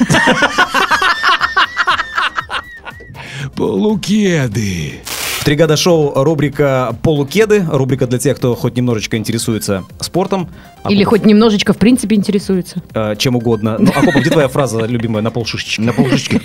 Полукеды. 3.57 5.01
Три 5.45 5.57
года 5.57 5.77
шоу, 5.77 6.13
рубрика 6.23 6.97
«Полукеды», 7.03 7.67
рубрика 7.69 8.07
для 8.07 8.21
тех, 8.21 8.37
кто 8.37 8.55
хоть 8.55 8.77
немножечко 8.77 9.17
интересуется 9.17 9.83
спортом. 9.99 10.49
Или 10.89 11.03
Акопов, 11.03 11.19
хоть 11.21 11.27
немножечко 11.27 11.73
в 11.73 11.79
принципе 11.79 12.15
интересуется. 12.15 12.81
э, 12.95 13.17
чем 13.17 13.35
угодно. 13.35 13.77
Ну, 13.79 13.91
Акопов, 13.91 14.21
где 14.21 14.31
твоя 14.31 14.47
фраза 14.47 14.87
любимая 14.87 15.21
на 15.21 15.33
полшишечки? 15.33 15.81
На 15.81 15.93
полшишечки. 15.93 16.41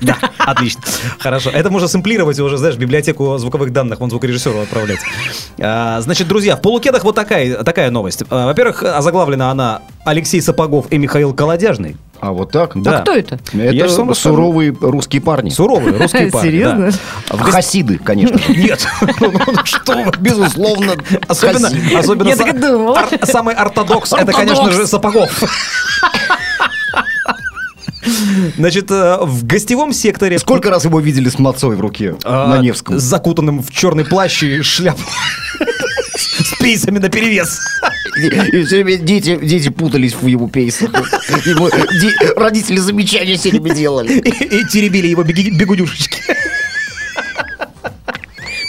Да, 0.00 0.16
отлично. 0.38 0.82
Хорошо. 1.18 1.50
Это 1.50 1.70
можно 1.70 1.88
сэмплировать 1.88 2.38
уже, 2.40 2.56
знаешь, 2.56 2.76
в 2.76 2.78
библиотеку 2.78 3.36
звуковых 3.38 3.72
данных, 3.72 4.00
вон 4.00 4.10
звукорежиссеру 4.10 4.60
отправлять. 4.60 5.00
А, 5.60 6.00
Значит, 6.00 6.28
друзья, 6.28 6.56
в 6.56 6.62
полукедах 6.62 7.04
вот 7.04 7.14
такая, 7.14 7.62
такая 7.64 7.90
новость. 7.90 8.22
А, 8.30 8.46
Во-первых, 8.46 8.82
озаглавлена 8.82 9.50
она 9.50 9.82
Алексей 10.04 10.40
Сапогов 10.40 10.86
и 10.90 10.98
Михаил 10.98 11.34
Колодяжный. 11.34 11.96
А 12.20 12.32
вот 12.32 12.50
так? 12.52 12.72
Да. 12.82 12.98
А 12.98 13.00
кто 13.00 13.12
это? 13.14 13.38
Я 13.54 13.70
Это 13.72 13.88
же 13.88 13.94
сам 13.94 14.10
расскажу. 14.10 14.34
суровые 14.36 14.76
русские 14.78 15.22
парни. 15.22 15.48
Суровые 15.48 15.96
русские 15.96 16.30
парни. 16.30 16.48
Серьезно? 16.50 16.90
да. 17.30 17.36
В 17.36 17.40
гос- 17.46 17.50
Хасиды, 17.52 17.98
конечно 17.98 18.36
же. 18.38 18.52
Нет. 18.54 18.86
Ну, 19.20 19.32
Что 19.64 19.94
вы? 19.94 20.12
Безусловно, 20.18 20.92
Особенно, 21.28 21.70
особенно 21.98 22.28
Я 22.28 22.36
так 22.36 22.60
думала. 22.60 22.98
самый 23.24 23.54
ортодокс, 23.54 24.12
это, 24.12 24.32
конечно 24.32 24.70
же, 24.70 24.86
Сапогов. 24.86 25.30
Значит, 28.56 28.90
э, 28.90 29.18
в 29.20 29.44
гостевом 29.44 29.92
секторе... 29.92 30.38
Сколько 30.38 30.70
раз 30.70 30.84
его 30.84 31.00
видели 31.00 31.28
с 31.28 31.38
мацой 31.38 31.76
в 31.76 31.80
руке 31.80 32.16
а, 32.24 32.48
на 32.48 32.62
Невском? 32.62 32.98
Закутанным 32.98 33.62
в 33.62 33.70
черный 33.70 34.04
плащ 34.04 34.42
и 34.42 34.62
шляпу. 34.62 35.00
С 36.16 36.58
пейсами 36.58 36.98
наперевес. 36.98 37.60
И, 38.16 38.26
и 38.26 38.64
все 38.64 38.82
время 38.82 38.96
дети, 38.96 39.38
дети 39.42 39.68
путались 39.68 40.14
в 40.14 40.26
его 40.26 40.48
пейсах. 40.48 40.90
Ему 41.46 41.68
де- 41.70 42.32
родители 42.34 42.78
замечания 42.78 43.36
все 43.36 43.50
время 43.50 43.74
делали. 43.74 44.14
И, 44.18 44.60
и 44.60 44.66
теребили 44.66 45.06
его 45.06 45.22
беги- 45.22 45.50
бегудюшечки. 45.50 46.22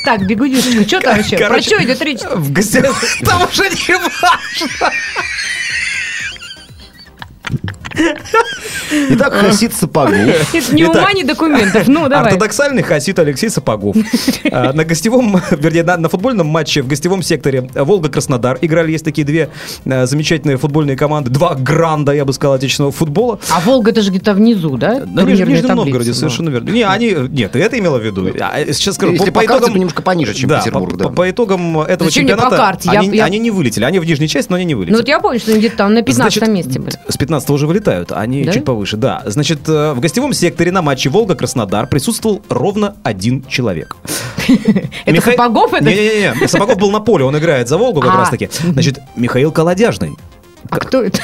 Так, 0.03 0.25
бегудюшка, 0.25 0.83
что 0.87 0.99
там 0.99 1.19
еще? 1.19 1.37
Про 1.37 1.47
Короче, 1.47 1.67
что 1.75 1.83
идет 1.83 2.01
речь? 2.01 2.21
В 2.21 2.51
гостевом... 2.51 2.95
Там 3.23 3.43
уже 3.43 3.69
не 3.69 3.93
важно. 3.93 4.91
Итак, 9.09 9.33
Хасид 9.33 9.73
Сапогов. 9.73 10.13
Ни 10.71 10.83
ума, 10.83 11.11
ни 11.13 11.23
документов. 11.23 11.87
Ну, 11.87 12.07
давай. 12.07 12.27
Ортодоксальный 12.31 12.83
хасид 12.83 13.19
Алексей 13.19 13.49
Сапогов. 13.49 13.95
А, 14.53 14.73
На 14.73 14.83
гостевом, 14.83 15.39
вернее, 15.51 15.83
на, 15.83 15.95
на 15.97 16.09
футбольном 16.09 16.47
матче 16.47 16.81
в 16.81 16.87
гостевом 16.87 17.21
секторе 17.23 17.69
Волга-Краснодар 17.73 18.57
играли, 18.61 18.91
есть 18.91 19.05
такие 19.05 19.25
две 19.25 19.49
а, 19.85 20.05
замечательные 20.05 20.57
футбольные 20.57 20.97
команды, 20.97 21.29
два 21.29 21.55
гранда, 21.55 22.11
я 22.11 22.25
бы 22.25 22.33
сказал, 22.33 22.55
отечественного 22.55 22.91
футбола. 22.91 23.39
А 23.49 23.61
Волга 23.61 23.91
это 23.91 24.01
же 24.01 24.09
где-то 24.09 24.33
внизу, 24.33 24.77
да? 24.77 25.05
На 25.05 25.21
Ниж- 25.21 25.29
Нижнем 25.31 25.45
таблица, 25.47 25.75
Новгороде, 25.75 26.09
ну. 26.09 26.15
совершенно 26.15 26.49
верно. 26.49 26.69
Не, 26.69 26.83
они, 26.83 27.15
нет, 27.29 27.55
это 27.55 27.79
имела 27.79 27.97
в 27.97 28.03
виду. 28.05 28.27
А, 28.41 28.59
Сейчас 28.73 28.95
скажу, 28.95 29.13
Если 29.13 29.29
по 29.29 29.41
карте, 29.43 29.67
то 29.67 29.71
немножко 29.73 30.01
пониже, 30.01 30.33
чем 30.33 30.49
да, 30.49 30.59
Петербург, 30.59 30.91
по, 30.91 30.97
да. 30.97 31.03
по- 31.09 31.13
по 31.15 31.29
итогам 31.29 31.79
этого 31.79 32.09
Зачем 32.09 32.23
мне 32.25 32.33
по 32.35 32.41
чемпионата 32.41 32.57
карте? 32.57 32.89
Я- 32.91 32.99
они, 32.99 33.17
я- 33.17 33.25
они 33.25 33.39
не 33.39 33.51
вылетели. 33.51 33.85
Они 33.85 33.99
в 33.99 34.05
нижней 34.05 34.27
части, 34.27 34.49
но 34.49 34.57
они 34.57 34.65
не 34.65 34.75
вылетели. 34.75 34.93
Ну 34.93 34.99
вот 34.99 35.07
я 35.07 35.19
помню, 35.19 35.39
что 35.39 35.51
они 35.51 35.59
где-то 35.59 35.77
там 35.77 35.93
на 35.93 36.01
15 36.01 36.33
Значит, 36.39 36.53
месте 36.53 36.79
были. 36.79 36.95
С 37.07 37.17
15 37.17 37.49
уже 37.51 37.67
вылетают, 37.67 37.80
а 37.87 38.03
они 38.11 38.43
Да? 38.43 38.53
чуть 38.53 38.65
повыше, 38.65 38.97
да. 38.97 39.23
Значит, 39.25 39.67
э, 39.67 39.93
в 39.93 39.99
гостевом 39.99 40.33
секторе 40.33 40.71
на 40.71 40.81
матче 40.81 41.09
Волга-Краснодар 41.09 41.87
присутствовал 41.87 42.41
ровно 42.49 42.95
один 43.03 43.43
человек. 43.47 43.95
Это 45.05 45.21
Сапогов? 45.21 45.71
Не-не-не, 45.81 46.47
Сапогов 46.47 46.77
был 46.77 46.91
на 46.91 46.99
поле, 46.99 47.25
он 47.25 47.37
играет 47.37 47.67
за 47.69 47.77
Волгу 47.77 48.01
как 48.01 48.11
А. 48.13 48.17
раз 48.17 48.29
таки. 48.29 48.49
Значит, 48.63 48.99
Михаил 49.15 49.51
Колодяжный 49.51 50.11
А 50.69 50.77
кто 50.79 51.01
это? 51.01 51.19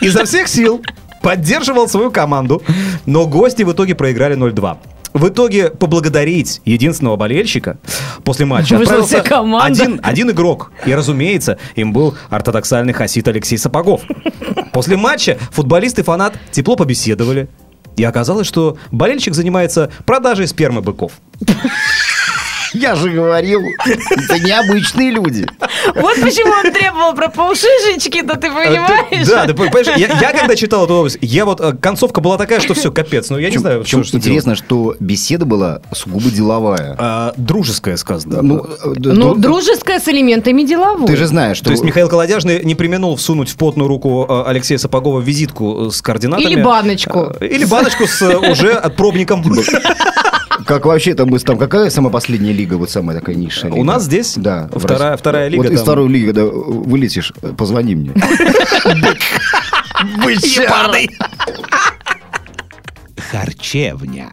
изо 0.00 0.24
всех 0.24 0.48
сил 0.48 0.82
поддерживал 1.22 1.88
свою 1.88 2.10
команду, 2.10 2.62
но 3.06 3.26
гости 3.26 3.62
в 3.64 3.72
итоге 3.72 3.94
проиграли 3.94 4.36
0-2. 4.36 4.76
В 5.16 5.28
итоге 5.28 5.70
поблагодарить 5.70 6.60
единственного 6.66 7.16
болельщика 7.16 7.78
после 8.22 8.44
матча 8.44 8.76
отправился 8.76 9.22
один, 9.62 9.98
один 10.02 10.30
игрок. 10.30 10.72
И, 10.84 10.94
разумеется, 10.94 11.56
им 11.74 11.94
был 11.94 12.14
ортодоксальный 12.28 12.92
хасид 12.92 13.26
Алексей 13.26 13.56
Сапогов. 13.56 14.02
После 14.72 14.98
матча 14.98 15.38
футболист 15.52 15.98
и 15.98 16.02
фанат 16.02 16.34
тепло 16.52 16.76
побеседовали. 16.76 17.48
И 17.96 18.04
оказалось, 18.04 18.46
что 18.46 18.76
болельщик 18.90 19.32
занимается 19.32 19.90
продажей 20.04 20.46
спермы 20.46 20.82
быков. 20.82 21.12
Я 22.76 22.94
же 22.94 23.10
говорил, 23.10 23.62
это 23.84 24.38
необычные 24.38 25.10
люди. 25.10 25.46
Вот 25.94 26.20
почему 26.20 26.52
он 26.52 26.72
требовал 26.72 27.14
про 27.14 27.28
полшишечки, 27.28 28.22
да 28.22 28.34
ты 28.34 28.50
понимаешь? 28.50 29.26
Да, 29.26 29.46
ты 29.46 29.54
понимаешь, 29.54 29.86
я, 29.96 30.32
когда 30.32 30.54
читал 30.56 30.84
эту 30.84 30.94
новость, 30.94 31.18
я 31.20 31.44
вот, 31.44 31.60
э, 31.60 31.72
концовка 31.72 32.20
была 32.20 32.36
такая, 32.36 32.60
что 32.60 32.74
все, 32.74 32.92
капец. 32.92 33.30
Ну, 33.30 33.38
я 33.38 33.50
не 33.50 33.58
знаю, 33.58 33.84
что, 33.84 34.02
интересно, 34.12 34.54
что 34.56 34.94
беседа 35.00 35.46
была 35.46 35.80
сугубо 35.92 36.30
деловая. 36.30 36.96
А, 36.98 37.34
дружеская 37.36 37.96
сказано. 37.96 38.42
Ну, 38.42 38.64
э, 38.64 38.94
Ну, 38.96 39.34
дружеская 39.34 39.98
с 40.00 40.08
элементами 40.08 40.62
деловой. 40.62 41.06
Ты 41.06 41.16
же 41.16 41.26
знаешь, 41.26 41.56
что... 41.56 41.66
То 41.66 41.70
есть 41.72 41.82
Михаил 41.82 42.08
Колодяжный 42.08 42.62
не 42.64 42.74
применул 42.74 43.16
всунуть 43.16 43.50
в 43.50 43.56
потную 43.56 43.88
руку 43.88 44.26
э, 44.28 44.42
Алексея 44.46 44.78
Сапогова 44.78 45.20
визитку 45.20 45.90
с 45.90 46.02
координатами. 46.02 46.46
Или 46.46 46.62
баночку. 46.62 47.32
Или 47.40 47.64
баночку 47.64 48.06
с 48.06 48.22
уже 48.22 48.72
отпробником. 48.72 49.42
Как 50.64 50.86
вообще 50.86 51.14
там, 51.14 51.28
мы- 51.28 51.38
там 51.38 51.58
какая 51.58 51.90
самая 51.90 52.10
последняя 52.12 52.52
лига, 52.52 52.74
вот 52.74 52.90
самая 52.90 53.18
такая 53.18 53.36
низшая 53.36 53.70
лига? 53.70 53.80
У 53.80 53.84
нас 53.84 54.04
здесь 54.04 54.34
Да. 54.36 54.68
вторая- 54.72 55.16
вторая 55.16 55.48
лига 55.48 55.64
Вот 55.64 55.72
из 55.72 55.80
второй 55.80 56.08
лиги, 56.08 56.26
когда 56.26 56.44
вылетишь, 56.44 57.32
позвони 57.56 57.94
мне. 57.94 58.12
Харчевня. 63.30 64.30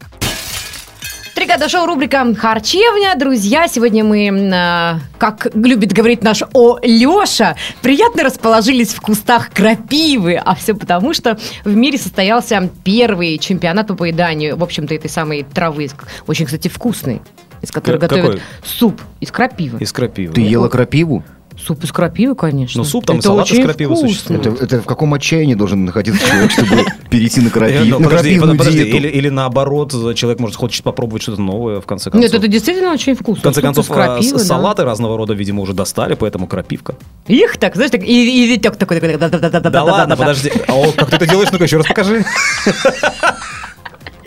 Три 1.44 1.52
года 1.52 1.68
шоу 1.68 1.86
рубрика 1.86 2.26
«Харчевня». 2.36 3.16
Друзья, 3.18 3.68
сегодня 3.68 4.06
мы, 4.06 4.28
э, 4.28 5.00
как 5.18 5.48
любит 5.54 5.92
говорить 5.92 6.24
наш 6.24 6.42
О 6.54 6.80
Леша, 6.82 7.58
приятно 7.82 8.24
расположились 8.24 8.94
в 8.94 9.02
кустах 9.02 9.50
крапивы. 9.50 10.36
А 10.36 10.56
все 10.56 10.74
потому, 10.74 11.14
что 11.14 11.38
в 11.66 11.76
мире 11.76 11.98
состоялся 11.98 12.70
первый 12.86 13.38
чемпионат 13.40 13.88
по 13.88 13.96
поеданию, 13.96 14.56
в 14.56 14.64
общем-то, 14.64 14.96
этой 14.96 15.10
самой 15.10 15.44
травы. 15.44 15.90
Очень, 16.28 16.46
кстати, 16.46 16.70
вкусный. 16.70 17.22
Из 17.62 17.72
которой 17.72 17.98
К- 17.98 18.02
готовят 18.04 18.26
какой? 18.26 18.42
суп 18.64 19.02
из 19.20 19.30
крапивы. 19.30 19.80
Из 19.80 19.92
крапивы. 19.92 20.34
Ты 20.34 20.40
ела 20.40 20.70
крапиву? 20.70 21.26
Суп 21.66 21.84
из 21.84 21.92
крапивы, 21.92 22.36
конечно. 22.36 22.80
Ну, 22.80 22.86
суп 22.86 23.06
там, 23.06 23.18
Это 23.18 23.28
салат 23.28 23.50
из 23.50 23.64
крапивы 23.64 23.96
вкусно. 23.96 24.10
существует. 24.10 24.46
Это, 24.46 24.64
это 24.64 24.82
в 24.82 24.86
каком 24.86 25.14
отчаянии 25.14 25.54
должен 25.56 25.86
находиться 25.86 26.26
человек, 26.28 26.52
чтобы 26.58 26.86
перейти 27.10 27.40
на, 27.42 27.48
Э, 27.48 27.52
крапи- 27.52 27.86
ну, 27.86 28.04
подожди, 28.04 28.40
подожди, 28.40 28.84
или, 28.84 29.30
наоборот, 29.30 29.92
человек 30.16 30.40
может 30.40 30.58
хочет 30.58 30.84
попробовать 30.84 31.24
что-то 31.24 31.42
новое, 31.42 31.80
в 31.80 31.86
конце 31.86 32.10
концов. 32.10 32.22
Нет, 32.32 32.34
это 32.38 32.48
действительно 32.48 32.92
очень 32.92 33.16
вкусно. 33.16 33.40
В 33.40 33.44
конце 33.44 33.62
концов, 33.62 33.90
а, 33.92 34.22
салаты 34.22 34.84
разного 34.84 35.18
рода, 35.18 35.34
видимо, 35.34 35.62
уже 35.62 35.74
достали, 35.74 36.16
поэтому 36.16 36.48
крапивка. 36.48 36.96
Их 37.28 37.58
так, 37.58 37.76
знаешь, 37.76 37.92
так, 37.92 38.04
и, 38.04 38.48
Витек 38.48 38.76
такой. 38.76 39.00
Да 39.00 39.84
ладно, 39.84 40.18
подожди. 40.18 40.52
А 40.68 40.74
о, 40.74 40.92
как 40.92 41.10
ты 41.10 41.16
это 41.16 41.28
делаешь? 41.28 41.50
Ну-ка, 41.52 41.64
еще 41.64 41.78
раз 41.78 41.86
покажи. 41.88 42.26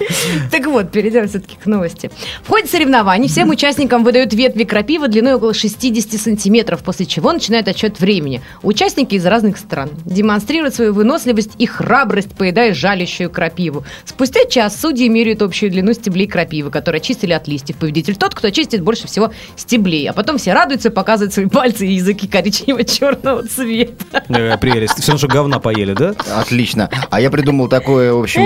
Так 0.51 0.67
вот, 0.67 0.91
перейдем 0.91 1.29
все-таки 1.29 1.57
к 1.57 1.67
новости. 1.67 2.11
В 2.43 2.49
ходе 2.49 2.67
соревнований 2.67 3.29
всем 3.29 3.51
участникам 3.51 4.05
выдают 4.05 4.33
ветви 4.33 4.65
крапивы 4.65 5.09
длиной 5.09 5.35
около 5.35 5.55
60 5.55 6.21
сантиметров, 6.21 6.83
после 6.83 7.07
чего 7.07 7.33
начинают 7.33 7.69
отсчет 7.69 8.01
времени. 8.01 8.43
Участники 8.63 9.15
из 9.15 9.27
разных 9.27 9.59
стран 9.59 9.91
демонстрируют 10.05 10.75
свою 10.75 10.93
выносливость 10.93 11.53
и 11.59 11.67
храбрость, 11.67 12.35
поедая 12.35 12.75
жалящую 12.75 13.31
крапиву. 13.31 13.85
Спустя 14.05 14.45
час 14.49 14.81
судьи 14.81 15.09
меряют 15.09 15.43
общую 15.43 15.71
длину 15.71 15.93
стеблей 15.93 16.27
крапивы, 16.27 16.71
которые 16.71 17.01
очистили 17.01 17.33
от 17.33 17.49
листьев. 17.49 17.77
Победитель 17.77 18.17
тот, 18.17 18.35
кто 18.35 18.49
очистит 18.49 18.83
больше 18.83 19.07
всего 19.07 19.33
стеблей. 19.57 20.09
А 20.09 20.13
потом 20.13 20.39
все 20.39 20.53
радуются, 20.53 20.91
показывают 20.91 21.35
свои 21.35 21.47
пальцы 21.47 21.87
и 21.87 21.95
языки 21.95 22.27
коричнево-черного 22.27 23.47
цвета. 23.47 24.23
Э, 24.37 24.59
Прелесть. 24.59 24.95
Все 25.01 25.13
равно, 25.13 25.19
что 25.19 25.29
говна 25.29 25.59
поели, 25.61 25.95
да? 25.95 26.15
Отлично. 26.35 26.91
А 27.11 27.21
я 27.21 27.31
придумал 27.31 27.69
такое, 27.69 28.13
в 28.13 28.21
общем, 28.21 28.43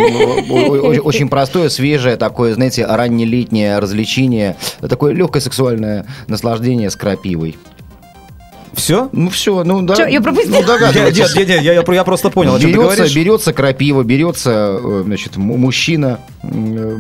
очень 1.04 1.28
простое, 1.28 1.49
свежее, 1.68 2.16
такое, 2.16 2.54
знаете, 2.54 2.86
раннелетнее 2.86 3.78
развлечение, 3.78 4.56
такое 4.80 5.12
легкое 5.12 5.40
сексуальное 5.42 6.06
наслаждение 6.28 6.90
с 6.90 6.96
крапивой. 6.96 7.56
Все? 8.72 9.08
Ну 9.12 9.30
все, 9.30 9.64
ну 9.64 9.82
да. 9.82 9.96
Чё, 9.96 10.06
я 10.06 10.20
пропустила? 10.20 10.60
Ну, 10.64 10.78
Я, 10.78 10.92
нет, 11.10 11.16
нет, 11.16 11.36
нет, 11.36 11.48
я, 11.62 11.72
я, 11.72 11.84
я 11.86 12.04
просто 12.04 12.30
понял, 12.30 12.54
о 12.54 12.60
чем 12.60 12.70
ты 12.70 12.76
Берется, 12.76 12.96
говоришь. 12.96 13.16
берется 13.16 13.52
крапива, 13.52 14.02
берется, 14.04 14.78
э, 14.80 15.02
значит, 15.04 15.36
мужчина, 15.36 16.20
э, 16.44 16.96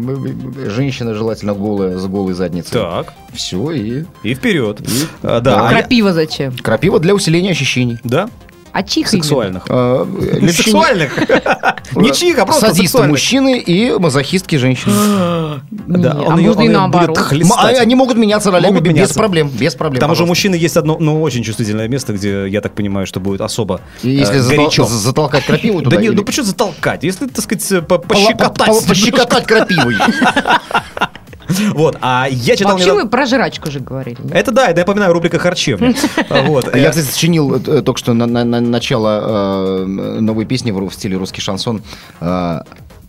женщина 0.68 1.14
желательно 1.14 1.54
голая, 1.54 1.96
с 1.96 2.06
голой 2.06 2.34
задницей. 2.34 2.72
Так, 2.72 3.12
Все, 3.32 3.70
и 3.70 4.04
и 4.24 4.34
вперед. 4.34 4.80
А, 5.22 5.40
да, 5.40 5.60
а 5.68 5.72
я- 5.72 5.78
Крапива 5.78 6.12
зачем? 6.12 6.52
крапива 6.56 6.98
для 6.98 7.14
усиления 7.14 7.52
ощущений. 7.52 7.98
да, 8.02 8.28
А 8.72 8.80
именно? 8.80 9.08
сексуальных. 9.08 9.62
Э, 9.68 10.06
лечение- 10.34 10.52
Сексуальных? 10.52 11.18
Не 11.96 12.12
чиха, 12.12 12.42
а 12.42 12.46
просто 12.46 12.66
Садисты 12.68 13.02
мужчины 13.02 13.58
и 13.58 13.98
мазохистки 13.98 14.56
женщины. 14.56 14.92
Да, 15.70 16.12
Не, 16.14 16.20
он 16.26 16.32
а 16.32 16.36
можно 16.36 16.62
и 16.62 16.68
наоборот. 16.68 17.18
а- 17.18 17.68
Они 17.80 17.94
могут 17.94 18.16
меняться 18.16 18.50
ролями 18.50 18.78
без 18.80 19.12
проблем. 19.12 19.48
Без 19.48 19.74
проблем. 19.74 20.00
Там 20.00 20.10
уже 20.12 20.22
у 20.22 20.26
мужчины 20.26 20.54
есть 20.54 20.76
одно, 20.76 20.96
ну, 21.00 21.20
очень 21.22 21.42
чувствительное 21.42 21.88
место, 21.88 22.12
где, 22.12 22.46
я 22.48 22.60
так 22.60 22.74
понимаю, 22.74 23.06
что 23.06 23.18
будет 23.20 23.40
особо 23.40 23.80
Если 24.02 24.38
э, 24.38 24.56
горячо. 24.56 24.84
за- 24.84 24.98
затолкать 24.98 25.44
крапиву 25.46 25.80
туда. 25.82 25.96
Да 25.96 26.02
не, 26.02 26.08
или- 26.08 26.14
ну 26.14 26.24
почему 26.24 26.46
затолкать? 26.46 27.02
Если, 27.04 27.26
так 27.26 27.44
сказать, 27.44 27.86
пощекотать. 27.88 28.66
по- 28.68 28.86
Пощекотать 28.88 29.46
крапивой. 29.46 29.96
Вот, 31.74 31.96
а 32.00 32.26
я 32.30 32.56
читал 32.56 32.72
Вообще 32.72 32.86
недавно- 32.86 33.04
мы 33.04 33.10
про 33.10 33.26
жрачку 33.26 33.70
же 33.70 33.80
говорили. 33.80 34.18
нет? 34.22 34.32
Это 34.34 34.50
да, 34.52 34.68
это 34.68 34.80
я 34.80 34.86
напоминаю, 34.86 35.12
рубрика 35.12 35.38
«Харчевня». 35.38 35.94
Вот. 36.30 36.74
Я, 36.74 36.86
э, 36.86 36.90
кстати, 36.90 37.06
сочинил 37.06 37.54
э, 37.56 37.82
только 37.82 37.98
что 37.98 38.12
на, 38.14 38.26
на- 38.26 38.44
на 38.44 38.60
начало 38.60 39.84
э, 39.84 39.84
новой 40.20 40.44
песни 40.44 40.70
в 40.70 40.90
стиле 40.92 41.16
русский 41.16 41.40
шансон. 41.40 41.82
Э, 42.20 42.60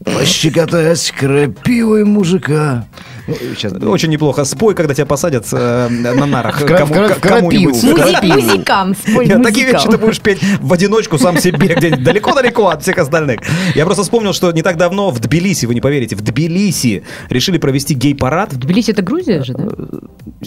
Пощекотать 0.03 1.11
крапивой 1.11 2.05
мужика. 2.05 2.85
Ну, 3.27 3.35
сейчас, 3.55 3.73
Очень 3.73 4.09
неплохо. 4.09 4.43
Спой, 4.45 4.73
когда 4.73 4.93
тебя 4.95 5.05
посадят 5.05 5.45
э, 5.51 5.87
на 5.89 6.25
нарах. 6.25 6.59
В 6.59 6.65
кому- 6.65 6.93
в 6.93 7.09
в 7.17 7.19
кому-нибудь. 7.21 7.79
крапиву. 7.79 7.99
Музи- 8.01 8.11
крапиву. 8.11 8.41
Музикам, 8.41 8.95
спой 8.95 9.27
Нет, 9.27 9.43
Такие 9.43 9.67
вещи 9.67 9.87
ты 9.87 9.97
будешь 9.99 10.19
петь 10.19 10.39
в 10.59 10.73
одиночку 10.73 11.17
сам 11.19 11.37
себе, 11.37 11.75
где-нибудь 11.75 12.03
далеко-далеко 12.03 12.69
от 12.69 12.81
всех 12.81 12.97
остальных. 12.97 13.41
Я 13.75 13.85
просто 13.85 14.01
вспомнил, 14.03 14.33
что 14.33 14.51
не 14.51 14.63
так 14.63 14.77
давно 14.77 15.11
в 15.11 15.19
Тбилиси, 15.19 15.67
вы 15.67 15.75
не 15.75 15.81
поверите, 15.81 16.15
в 16.15 16.21
Тбилиси 16.21 17.03
решили 17.29 17.59
провести 17.59 17.93
гей-парад. 17.93 18.49
Тбилиси 18.57 18.91
это 18.91 19.03
Грузия 19.03 19.43
же, 19.43 19.53
да? 19.53 19.67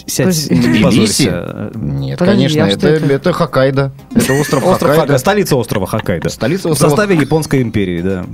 Сядь, 0.07 0.49
не 0.51 0.79
позорься. 0.83 1.71
Нет, 1.73 2.19
Подожди, 2.19 2.43
конечно, 2.43 2.65
а 2.65 2.67
это, 2.67 2.87
это? 2.89 3.05
это 3.13 3.33
Хоккайдо. 3.33 3.91
Это 4.13 4.33
остров, 4.33 4.65
Остров 4.65 4.89
Хоккайдо. 4.91 5.17
Столица 5.17 5.55
острова 5.55 5.87
Хоккайдо. 5.87 6.29
Столица 6.29 6.67
В 6.67 6.71
острова- 6.73 6.89
составе 6.89 7.15
Японской 7.15 7.61
империи, 7.61 8.01
да. 8.01 8.25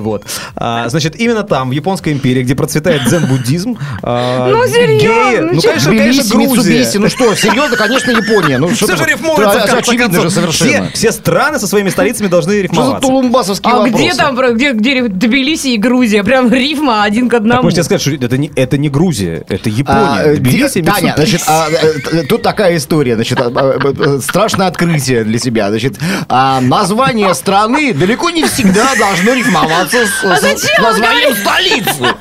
Вот. 0.00 0.24
А, 0.56 0.88
значит, 0.88 1.16
именно 1.20 1.42
там, 1.42 1.68
в 1.68 1.72
Японской 1.72 2.12
империи, 2.14 2.42
где 2.42 2.54
процветает 2.54 3.02
дзен-буддизм, 3.04 3.76
а, 4.02 4.48
Ну, 4.50 4.66
серьезно, 4.66 5.52
ну 5.52 5.60
конечно, 5.60 5.90
Тбилиси, 5.90 6.20
конечно, 6.30 6.36
Грузия. 6.54 6.98
Ну 6.98 7.08
что, 7.10 7.34
серьезно, 7.34 7.76
конечно, 7.76 8.10
Япония. 8.12 8.58
Ну, 8.58 8.70
что 8.70 8.86
Все 8.86 8.96
же 8.96 9.04
рифмуется, 9.04 9.60
в 9.66 9.74
очевидно 9.74 10.20
же 10.22 10.30
совершенно. 10.30 10.88
Все, 10.88 10.94
все 10.94 11.12
страны 11.12 11.58
со 11.58 11.66
своими 11.66 11.90
столицами 11.90 12.28
должны 12.28 12.52
Что 12.52 12.58
за 12.60 12.62
рифмоваться. 12.62 13.00
тулумбасовские 13.08 13.72
А 13.72 13.76
вопросы? 13.80 14.04
где 14.06 14.14
там, 14.14 14.36
про- 14.36 14.52
где, 14.52 14.72
где 14.72 15.02
Тбилиси 15.08 15.68
и 15.68 15.76
Грузия? 15.76 16.24
Прям 16.24 16.50
рифма 16.52 17.02
один 17.02 17.28
к 17.28 17.32
Так 17.32 17.40
одному. 17.40 17.62
можете 17.64 17.82
сказать, 17.84 18.00
что 18.00 18.10
это 18.12 18.38
не, 18.38 18.50
это 18.56 18.78
не 18.78 18.88
Грузия, 18.88 19.44
это 19.48 19.68
А, 19.68 19.72
Япония. 19.72 20.22
э, 20.24 20.36
Тбилиси, 20.36 20.80
ди- 20.80 20.86
Таня, 20.90 21.09
Митсубиси. 21.18 21.44
значит, 21.44 21.48
а, 21.48 21.68
э, 22.16 22.22
тут 22.28 22.42
такая 22.42 22.76
история, 22.76 23.14
значит, 23.14 23.40
а, 23.40 23.46
а, 23.54 23.80
а, 24.16 24.20
страшное 24.20 24.66
открытие 24.66 25.24
для 25.24 25.38
себя, 25.38 25.70
значит, 25.70 25.94
а, 26.28 26.60
название 26.60 27.34
страны 27.34 27.92
далеко 27.94 28.30
не 28.30 28.44
всегда 28.46 28.94
должно 28.96 29.34
рифмоваться 29.34 30.06
с, 30.06 30.24
А 30.24 30.36
с- 30.36 30.78
названием 30.80 31.34
столицы. 31.36 32.14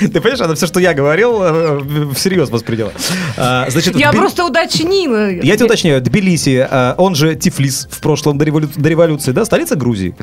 Ты 0.00 0.08
понимаешь, 0.20 0.40
она 0.40 0.54
все, 0.54 0.66
что 0.66 0.80
я 0.80 0.94
говорил, 0.94 1.38
э, 1.42 1.80
всерьез 2.14 2.48
восприняла. 2.50 2.90
А, 3.36 3.66
Значит, 3.70 3.94
Я 3.96 4.08
в 4.10 4.14
Тбили- 4.14 4.20
просто 4.20 4.44
уточнила. 4.46 5.30
Я 5.30 5.54
тебе 5.56 5.66
уточняю, 5.66 6.00
Тбилиси, 6.00 6.66
э, 6.68 6.94
он 6.96 7.14
же 7.14 7.34
Тифлис 7.36 7.86
в 7.90 8.00
прошлом 8.00 8.38
до, 8.38 8.44
револю- 8.44 8.70
до 8.74 8.88
революции, 8.88 9.30
да, 9.32 9.44
столица 9.44 9.76
Грузии. 9.76 10.14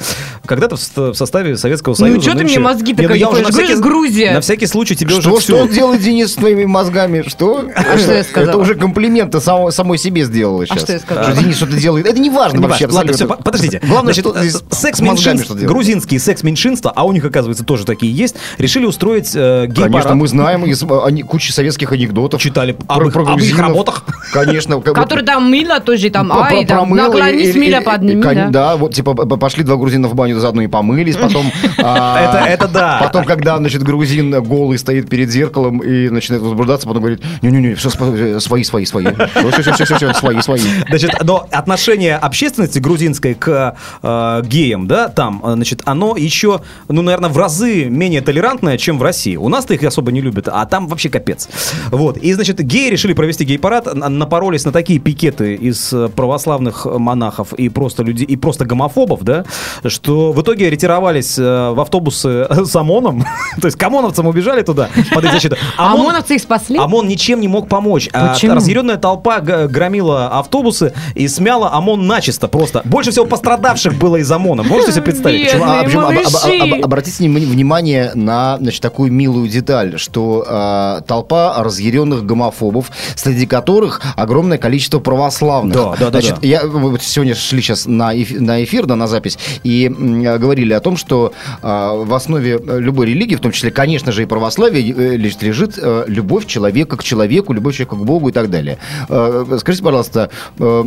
Когда-то 0.46 0.76
в, 0.76 0.82
ст- 0.82 0.98
в 0.98 1.14
составе 1.14 1.58
Советского 1.58 1.94
Ну, 1.94 1.96
Союза. 1.98 2.22
чё 2.26 2.34
ты 2.38 2.44
мне 2.44 2.60
мозги 2.60 2.94
Не, 2.94 3.08
ну 3.08 3.14
я 3.14 3.30
уже 3.30 3.42
на 3.44 3.52
всякий, 3.52 3.76
Грузия. 3.76 4.32
на 4.34 4.42
всякий 4.42 4.66
случай 4.66 4.96
тебе 4.96 5.12
Что, 5.12 5.20
уже 5.20 5.30
что 5.30 5.40
всё. 5.40 5.58
он 5.60 5.68
делает, 5.70 6.02
Денис, 6.02 6.32
с 6.32 6.36
твоими 6.36 6.66
мозгами? 6.66 7.09
Что? 7.28 7.66
А 7.76 7.98
что 7.98 8.14
я 8.14 8.24
сказала? 8.24 8.50
Это 8.50 8.58
уже 8.58 8.76
комплимент 8.76 9.32
ты 9.32 9.40
само- 9.42 9.72
самой 9.72 9.98
себе 9.98 10.24
сделала 10.26 10.66
сейчас. 10.66 10.82
что 10.84 10.94
я 10.94 11.00
сказала? 11.00 11.32
Что 11.34 11.44
Денис 11.44 11.56
что-то 11.58 11.76
делает. 11.78 12.06
Это 12.08 12.20
не 12.20 12.30
важно 12.30 12.62
вообще. 12.62 12.86
важно. 12.86 12.98
Ладно, 12.98 13.12
абсолютно. 13.12 13.36
все, 13.36 13.44
подождите. 13.44 13.82
Главное, 13.86 14.14
что 14.14 14.38
здесь 14.40 14.56
э, 14.56 14.58
с 14.58 14.62
мозгами 14.62 14.82
секс-меньшинств, 14.82 15.46
что 15.46 15.54
делать. 15.56 15.68
грузинские 15.70 16.20
секс-меньшинства, 16.20 16.92
а 16.96 17.04
у 17.06 17.12
них, 17.12 17.26
оказывается, 17.26 17.64
тоже 17.64 17.86
такие 17.86 18.14
есть, 18.14 18.36
решили 18.58 18.86
устроить 18.86 19.32
э, 19.36 19.66
гей-парад. 19.68 19.92
Конечно, 19.92 20.16
мы 20.16 20.28
знаем 20.28 20.66
из, 20.66 20.84
а, 20.84 21.06
ани- 21.06 21.24
кучи 21.24 21.52
советских 21.52 21.92
анекдотов. 21.92 22.42
Читали 22.42 22.72
про, 22.74 22.96
об 22.96 23.08
их- 23.08 23.14
про 23.14 23.22
об 23.24 23.30
их 23.30 23.36
грузинов. 23.36 23.60
работах. 23.62 24.04
Конечно. 24.34 24.80
Который 24.82 25.24
там 25.26 25.50
мыло 25.50 25.80
тоже, 25.80 26.10
там, 26.10 26.32
ай, 26.32 26.66
там, 26.66 26.90
наклонись, 26.92 27.56
и- 27.56 27.80
подними, 27.84 28.22
да. 28.52 28.76
Вот 28.76 28.94
типа 28.94 29.14
пошли 29.16 29.64
два 29.64 29.76
грузина 29.78 30.08
в 30.08 30.16
баню 30.16 30.40
заодно 30.40 30.62
и 30.62 30.68
помылись, 30.68 31.16
потом... 31.16 31.46
а, 31.78 32.20
Это- 32.46 32.46
это 32.50 32.68
да. 32.68 33.00
Потом, 33.04 33.26
когда, 33.26 33.58
значит, 33.58 33.84
грузин 33.84 34.32
голый 34.44 34.78
стоит 34.78 35.10
перед 35.10 35.30
зеркалом 35.30 35.80
и 35.80 36.10
начинает 36.10 36.44
возбуждаться, 36.44 36.88
потом 36.88 36.99
говорит, 37.00 37.22
не-не-не, 37.42 37.76
все, 37.76 37.90
свои, 37.90 38.64
свои, 38.64 38.86
свои. 38.86 39.06
Все, 39.06 39.62
все, 39.62 39.86
все, 39.86 39.96
все, 39.96 40.14
свои, 40.14 40.42
свои. 40.42 40.62
Значит, 40.90 41.12
но 41.24 41.48
отношение 41.52 42.16
общественности 42.18 42.80
грузинской 42.80 43.34
к 43.34 43.76
э, 44.02 44.42
геям, 44.46 44.88
да, 44.88 45.08
там, 45.10 45.42
э, 45.46 45.54
значит, 45.54 45.82
оно 45.86 46.16
еще, 46.18 46.62
ну, 46.88 47.02
наверное, 47.02 47.30
в 47.30 47.38
разы 47.38 47.86
менее 47.86 48.22
толерантное, 48.22 48.78
чем 48.78 48.98
в 49.00 49.04
России. 49.04 49.36
У 49.36 49.50
нас-то 49.50 49.74
их 49.74 49.84
особо 49.84 50.12
не 50.12 50.22
любят, 50.22 50.48
а 50.52 50.66
там 50.66 50.88
вообще 50.88 51.10
капец. 51.10 51.50
Вот. 51.92 52.18
И, 52.18 52.34
значит, 52.34 52.60
геи 52.60 52.90
решили 52.90 53.14
провести 53.14 53.44
гей-парад, 53.46 53.94
на- 53.94 54.10
напоролись 54.10 54.66
на 54.66 54.72
такие 54.72 55.00
пикеты 55.00 55.56
из 55.56 55.94
э, 55.94 56.10
православных 56.16 56.86
монахов 56.86 57.54
и 57.54 57.70
просто 57.70 58.04
людей, 58.04 58.26
и 58.26 58.36
просто 58.36 58.66
гомофобов, 58.66 59.24
да, 59.24 59.46
что 59.86 60.32
в 60.32 60.42
итоге 60.42 60.70
ретировались 60.70 61.38
э, 61.38 61.70
в 61.72 61.80
автобусы 61.80 62.48
с 62.66 62.76
ОМОНом. 62.76 63.24
То 63.62 63.68
есть 63.68 63.78
к 63.78 63.84
ОМОНовцам 63.84 64.28
убежали 64.28 64.62
туда 64.62 64.90
под 65.14 65.26
их 65.26 65.32
защиту. 65.32 65.56
А 65.78 65.94
ОМОН- 65.94 66.00
ОМОНовцы 66.10 66.36
их 66.36 66.42
спасли? 66.42 66.79
ОМОН 66.84 67.08
ничем 67.08 67.42
не 67.42 67.48
мог 67.48 67.68
помочь. 67.68 68.10
А 68.14 68.34
Почему? 68.34 68.56
разъяренная 68.56 68.98
толпа 68.98 69.40
громила 69.40 70.28
автобусы 70.30 70.94
и 71.16 71.28
смяла 71.28 71.72
ОМОН 71.74 72.06
начисто 72.08 72.48
просто. 72.48 72.82
Больше 72.86 73.12
всего 73.12 73.26
пострадавших 73.26 73.96
было 73.98 74.18
из 74.18 74.32
ОМОНа. 74.32 74.64
Можете 74.64 74.92
себе 74.94 75.04
представить? 75.04 75.50
А, 75.56 75.84
причем 75.84 76.00
об- 76.00 76.18
об- 76.18 76.74
об- 76.80 76.86
обратите 76.86 77.24
вни- 77.24 77.46
внимание 77.46 78.12
на 78.16 78.58
значит, 78.58 78.82
такую 78.82 79.12
милую 79.12 79.48
деталь, 79.48 79.98
что 79.98 80.46
а, 80.48 81.02
толпа 81.02 81.62
разъяренных 81.64 82.26
гомофобов, 82.26 82.92
среди 83.16 83.46
которых 83.46 84.02
огромное 84.16 84.58
количество 84.58 85.00
православных. 85.00 85.76
Да, 85.76 85.96
да, 86.00 86.06
да, 86.06 86.10
Значит, 86.12 86.36
да. 86.42 86.48
Я, 86.48 86.66
вот 86.66 87.02
сегодня 87.02 87.36
шли 87.36 87.62
сейчас 87.62 87.86
на, 87.86 88.14
эф- 88.16 88.40
на 88.40 88.64
эфир, 88.64 88.86
да, 88.86 88.96
на 88.96 89.08
запись, 89.08 89.38
и 89.64 89.86
м, 89.86 90.22
говорили 90.40 90.74
о 90.74 90.80
том, 90.80 90.98
что 90.98 91.34
а, 91.62 91.94
в 91.96 92.14
основе 92.14 92.60
э, 92.66 92.80
любой 92.80 93.08
религии, 93.08 93.36
в 93.36 93.40
том 93.40 93.52
числе, 93.52 93.72
конечно 93.72 94.12
же, 94.12 94.24
и 94.24 94.26
православия, 94.26 94.82
э, 94.82 95.16
лежит, 95.18 95.42
лежит 95.44 95.74
э, 95.82 96.04
любовь 96.08 96.46
человека 96.46 96.69
к 96.98 97.04
человеку, 97.04 97.54
любовь 97.54 97.76
человека 97.76 97.96
к 97.96 98.06
Богу 98.06 98.30
и 98.30 98.32
так 98.32 98.50
далее. 98.50 98.78
Э, 99.10 99.46
Скажите, 99.60 99.84
пожалуйста, 99.84 100.30
э, 100.58 100.84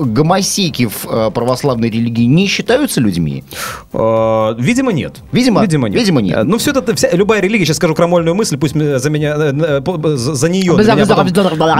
гомосеки 0.00 0.86
в 0.86 1.06
э, 1.06 1.30
православной 1.30 1.90
религии 1.90 2.24
не 2.24 2.46
считаются 2.46 3.00
людьми? 3.00 3.44
Видимо, 3.92 4.92
нет. 4.92 5.16
Видимо- 5.32 5.62
видимо 5.62 5.88
нет. 5.88 6.00
видимо, 6.00 6.20
нет. 6.20 6.44
Ну, 6.44 6.58
все 6.58 6.70
это, 6.70 6.94
вся, 6.94 7.10
любая 7.12 7.40
религия, 7.40 7.64
сейчас 7.64 7.76
скажу 7.76 7.94
крамольную 7.94 8.34
мысль, 8.34 8.56
пусть 8.56 8.74
за 8.74 9.10
меня, 9.10 9.36
за 9.36 10.48
нее 10.48 10.72
на 10.72 10.82
меня 10.94 11.06
потом 11.06 11.26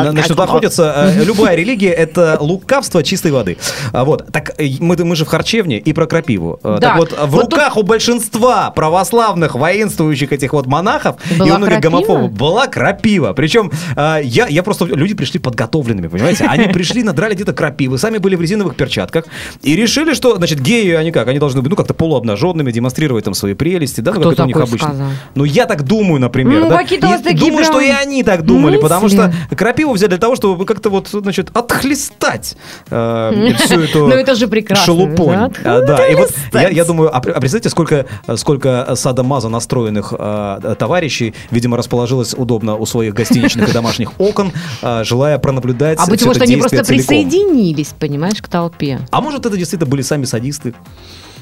на- 0.05 0.13
начнут 0.13 0.41
охотиться. 0.41 1.13
Любая 1.25 1.57
религия– 1.57 1.91
это 1.93 2.37
лукавство 2.41 3.03
чистой 3.03 3.33
воды. 3.33 3.57
А 3.93 4.05
Вот. 4.05 4.27
Так 4.33 4.55
мы, 4.81 4.97
мы 5.05 5.17
же 5.17 5.25
в 5.25 5.29
харчевне 5.29 5.79
и 5.79 5.93
про 5.93 6.07
крапиву. 6.07 6.59
Да. 6.63 6.79
Так 6.79 6.97
вот, 6.99 7.13
в 7.13 7.27
Вот 7.27 7.53
руках 7.53 7.77
у 7.77 7.83
большинства 7.83 8.71
православных 8.71 9.55
воинствующих 9.55 10.33
этих 10.33 10.53
вот 10.53 10.67
монахов 10.67 11.17
и 11.31 11.35
Была 11.39 11.55
у 11.55 11.59
многих 11.59 11.81
крапива? 11.81 11.91
гомофобов 11.91 12.33
была 12.33 12.67
крапива. 12.67 13.33
Причем 13.39 13.71
э, 13.95 14.21
я, 14.25 14.49
я 14.49 14.65
просто... 14.65 14.85
Люди 14.85 15.15
пришли 15.15 15.39
подготовленными, 15.39 16.09
понимаете? 16.09 16.45
Они 16.47 16.67
пришли, 16.73 17.05
надрали 17.05 17.35
где-то 17.35 17.53
крапивы, 17.53 17.97
сами 17.97 18.19
были 18.19 18.35
в 18.35 18.41
резиновых 18.41 18.75
перчатках 18.75 19.27
и 19.63 19.77
решили, 19.77 20.13
что, 20.15 20.35
значит, 20.35 20.61
геи, 20.61 20.91
они 20.95 21.13
как? 21.13 21.29
Они 21.29 21.39
должны 21.39 21.63
быть, 21.63 21.71
ну, 21.71 21.77
как-то 21.77 21.95
полуобнаженными, 21.95 22.73
демонстрировать 22.73 23.25
там 23.25 23.35
свои 23.35 23.55
прелести, 23.55 24.01
да? 24.01 24.13
ну, 24.13 24.19
Кто 24.19 24.31
как 24.31 24.33
это 24.33 24.43
у 24.43 24.47
них 24.47 24.57
обычно. 24.57 24.89
сказал? 24.89 25.09
Ну, 25.37 25.45
я 25.45 25.67
так 25.67 25.85
думаю, 25.85 26.21
например, 26.21 26.63
Ну, 26.63 26.69
да? 26.69 26.81
И 26.81 26.99
думаю, 27.35 27.65
что 27.65 27.81
и 27.81 27.87
прям 27.87 27.99
они 28.01 28.25
так 28.25 28.43
думали, 28.43 28.77
потому 28.79 29.09
что 29.09 29.29
мысли. 29.29 29.57
крапиву 29.57 29.93
взяли 29.93 30.11
для 30.11 30.19
того, 30.19 30.35
чтобы 30.35 30.67
как-то 30.67 30.91
вот, 30.91 31.07
значит, 31.07 31.51
отхлестать 31.55 32.57
э, 32.91 33.53
всю 33.61 33.81
эту 33.83 34.09
Ну, 34.09 34.15
это 34.15 34.35
же 34.35 34.49
прекрасно, 34.49 34.85
шелупонь. 34.85 35.37
да? 35.37 35.51
А, 35.65 35.81
Да, 35.83 36.07
и 36.09 36.17
вот 36.17 36.33
я, 36.53 36.85
думаю, 36.85 37.15
а, 37.15 37.19
а 37.19 37.41
представьте, 37.41 37.69
сколько, 37.69 38.07
сколько 38.35 38.97
садомаза 38.97 39.49
настроенных 39.49 40.13
э, 40.19 40.75
товарищей, 40.77 41.35
видимо, 41.53 41.77
расположилось 41.77 42.35
удобно 42.35 42.75
у 42.75 42.85
своих 42.85 43.15
гостиничных 43.29 43.69
и 43.69 43.73
домашних 43.73 44.19
окон, 44.21 44.53
э, 44.83 45.05
желая 45.05 45.39
пронаблюдать 45.39 45.99
А 46.01 46.07
быть 46.07 46.25
может, 46.25 46.43
они 46.43 46.57
просто 46.57 46.85
присоединились, 46.85 47.95
понимаешь, 47.99 48.41
к 48.43 48.49
толпе. 48.49 49.01
А 49.11 49.21
может, 49.21 49.47
это 49.47 49.57
действительно 49.57 49.91
были 49.91 50.03
сами 50.03 50.25
садисты 50.25 50.75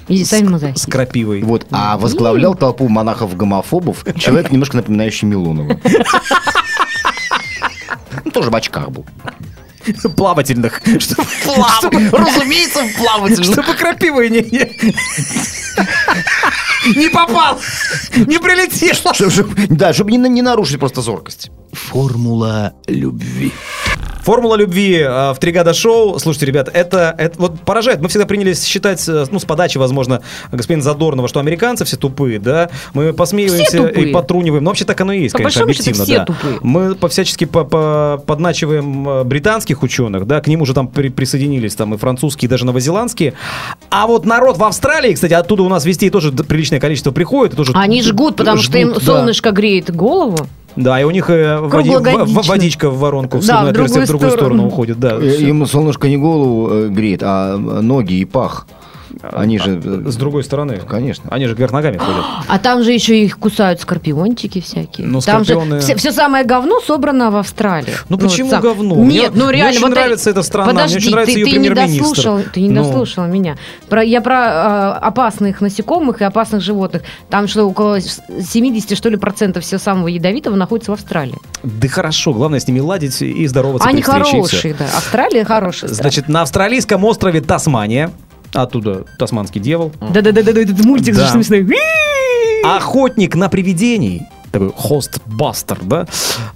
И 0.08 0.24
сами 0.24 0.46
с 0.46 0.50
мазохисты. 0.50 0.90
крапивой. 0.90 1.42
Вот, 1.42 1.66
а 1.70 1.96
возглавлял 1.98 2.54
толпу 2.54 2.88
монахов-гомофобов 2.88 4.04
человек, 4.18 4.50
немножко 4.50 4.76
напоминающий 4.76 5.26
Милонова. 5.28 5.78
Ну, 8.24 8.30
Тоже 8.30 8.50
в 8.50 8.56
очках 8.56 8.90
был. 8.90 9.04
плавательных. 10.16 10.82
Чтобы, 10.98 12.08
Разумеется, 12.10 12.80
плавательных. 12.98 13.52
чтобы 13.52 13.74
крапивой 13.74 14.30
не, 14.30 14.40
не, 16.94 17.08
попал, 17.08 17.58
не 18.14 18.38
прилетел. 18.38 18.96
Да, 19.70 19.92
чтобы 19.92 20.10
не 20.12 20.42
нарушить 20.42 20.78
просто 20.78 21.02
зоркость. 21.02 21.50
Формула 21.72 22.74
любви. 22.86 23.52
Формула 24.26 24.56
любви 24.56 24.98
э, 24.98 25.32
в 25.32 25.36
Тригада 25.38 25.72
шоу. 25.72 26.18
Слушайте, 26.18 26.46
ребят, 26.46 26.68
это, 26.72 27.14
это 27.16 27.38
вот 27.38 27.60
поражает. 27.60 28.00
Мы 28.00 28.08
всегда 28.08 28.26
принялись 28.26 28.64
считать, 28.64 29.08
э, 29.08 29.24
ну, 29.30 29.38
с 29.38 29.44
подачи, 29.44 29.78
возможно, 29.78 30.20
господина 30.50 30.82
Задорнова, 30.82 31.28
что 31.28 31.38
американцы 31.38 31.84
все 31.84 31.96
тупые, 31.96 32.40
да. 32.40 32.68
Мы 32.92 33.12
посмеиваемся 33.12 33.86
и 33.86 34.10
потруниваем. 34.12 34.64
Но 34.64 34.70
вообще 34.70 34.84
так 34.84 35.00
оно 35.00 35.12
и 35.12 35.20
есть, 35.22 35.32
По 35.32 35.38
конечно, 35.38 35.60
счету, 35.60 35.64
объективно, 35.70 36.04
все 36.04 36.18
да. 36.18 36.24
тупые. 36.24 36.58
Мы 36.60 36.94
по 36.96 37.06
всячески 37.08 37.44
по- 37.44 37.62
по- 37.62 38.20
подначиваем 38.26 39.08
э, 39.08 39.22
британских 39.22 39.84
ученых, 39.84 40.26
да, 40.26 40.40
к 40.40 40.48
ним 40.48 40.60
уже 40.60 40.74
там 40.74 40.88
при- 40.88 41.08
присоединились 41.10 41.76
там 41.76 41.94
и 41.94 41.96
французские, 41.96 42.48
и 42.48 42.50
даже 42.50 42.66
новозеландские. 42.66 43.34
А 43.90 44.08
вот 44.08 44.24
народ 44.26 44.58
в 44.58 44.64
Австралии, 44.64 45.14
кстати, 45.14 45.34
оттуда 45.34 45.62
у 45.62 45.68
нас 45.68 45.84
вестей 45.84 46.10
тоже 46.10 46.32
приличное 46.32 46.80
количество 46.80 47.12
приходит. 47.12 47.54
тоже 47.54 47.70
Они 47.76 48.02
жгут, 48.02 48.34
потому 48.34 48.58
что 48.58 48.76
им 48.76 48.90
жгут, 48.90 49.04
да. 49.04 49.12
солнышко 49.18 49.52
греет 49.52 49.94
голову. 49.94 50.48
Да, 50.76 51.00
и 51.00 51.04
у 51.04 51.10
них 51.10 51.30
э, 51.30 51.58
води- 51.62 51.96
водичка 52.48 52.90
в 52.90 52.98
воронку 52.98 53.38
в 53.38 53.46
Да, 53.46 53.64
в 53.64 53.68
отверстие 53.68 54.04
в 54.04 54.06
другую 54.06 54.06
другую 54.06 54.30
сторону 54.30 54.54
сторону. 54.54 54.66
уходит, 54.68 55.00
да. 55.00 55.16
Э, 55.20 55.36
Им 55.48 55.66
солнышко 55.66 56.08
не 56.08 56.16
голову 56.18 56.68
э, 56.70 56.88
греет, 56.88 57.22
а 57.22 57.54
э, 57.54 57.80
ноги 57.80 58.14
и 58.14 58.24
пах. 58.24 58.66
Они 59.32 59.58
же... 59.58 59.80
э, 59.82 60.02
С 60.10 60.16
другой 60.16 60.44
стороны. 60.44 60.80
Конечно. 60.88 61.30
Они 61.30 61.46
же 61.46 61.54
вверх 61.54 61.72
ногами 61.72 61.96
ходят. 61.96 62.24
А 62.48 62.58
там 62.58 62.82
же 62.82 62.92
еще 62.92 63.22
их 63.22 63.38
кусают 63.38 63.80
скорпиончики 63.80 64.60
всякие. 64.60 65.06
Ну, 65.06 65.20
там 65.20 65.42
скорпионы- 65.42 65.80
же 65.80 65.94
все, 65.96 66.12
самое 66.12 66.44
говно 66.44 66.80
собрано 66.80 67.30
в 67.30 67.36
Австралии. 67.36 67.92
Ну, 68.08 68.18
почему 68.18 68.50
сам- 68.50 68.62
говно? 68.62 68.94
Нет, 68.96 69.32
Мне- 69.32 69.42
ну 69.42 69.44
мне 69.48 69.56
реально. 69.56 69.70
очень 69.72 69.80
вот 69.82 69.90
нравится 69.90 70.30
эта 70.30 70.42
страна, 70.42 70.72
мне 70.72 70.74
Подожди, 70.82 70.96
очень 70.98 71.10
нравится 71.10 71.34
ты, 71.34 71.40
ее 71.40 71.46
ты 71.46 71.58
не 71.58 71.70
дослушал, 71.70 72.40
ты 72.52 72.60
не 72.60 72.68
Ну. 72.70 72.82
дослушал 72.84 73.26
меня. 73.26 73.56
Про, 73.88 74.02
я 74.04 74.20
про 74.20 74.34
э, 75.00 75.06
опасных 75.06 75.60
насекомых 75.60 76.20
и 76.20 76.24
опасных 76.24 76.62
животных. 76.62 77.02
Там 77.30 77.48
что 77.48 77.64
около 77.64 78.00
70 78.00 78.96
что 78.96 79.08
ли 79.08 79.16
процентов 79.16 79.64
всего 79.64 79.78
самого 79.80 80.08
ядовитого 80.08 80.54
находится 80.56 80.90
в 80.92 80.94
Австралии. 80.94 81.36
Да 81.62 81.88
хорошо, 81.88 82.32
главное 82.32 82.60
с 82.60 82.68
ними 82.68 82.80
ладить 82.80 83.20
и 83.22 83.46
здороваться 83.46 83.88
Они 83.88 84.02
хорошие, 84.02 84.74
да. 84.78 84.84
Австралия 84.96 85.44
хорошая. 85.44 85.88
страна. 85.90 86.02
Значит, 86.02 86.28
на 86.28 86.42
австралийском 86.42 87.04
острове 87.04 87.40
Тасмания, 87.40 88.10
оттуда 88.62 89.04
тасманский 89.18 89.60
дьявол, 89.60 89.92
Да-да-да, 90.00 90.40
этот 90.40 90.84
мультик 90.84 91.14
Да. 91.14 91.26
же 91.26 91.32
смешной. 91.32 91.66
охотник 92.64 93.34
на 93.36 93.48
привидений, 93.48 94.22
такой 94.50 94.72
хостбастер, 94.76 95.78
да, 95.82 96.06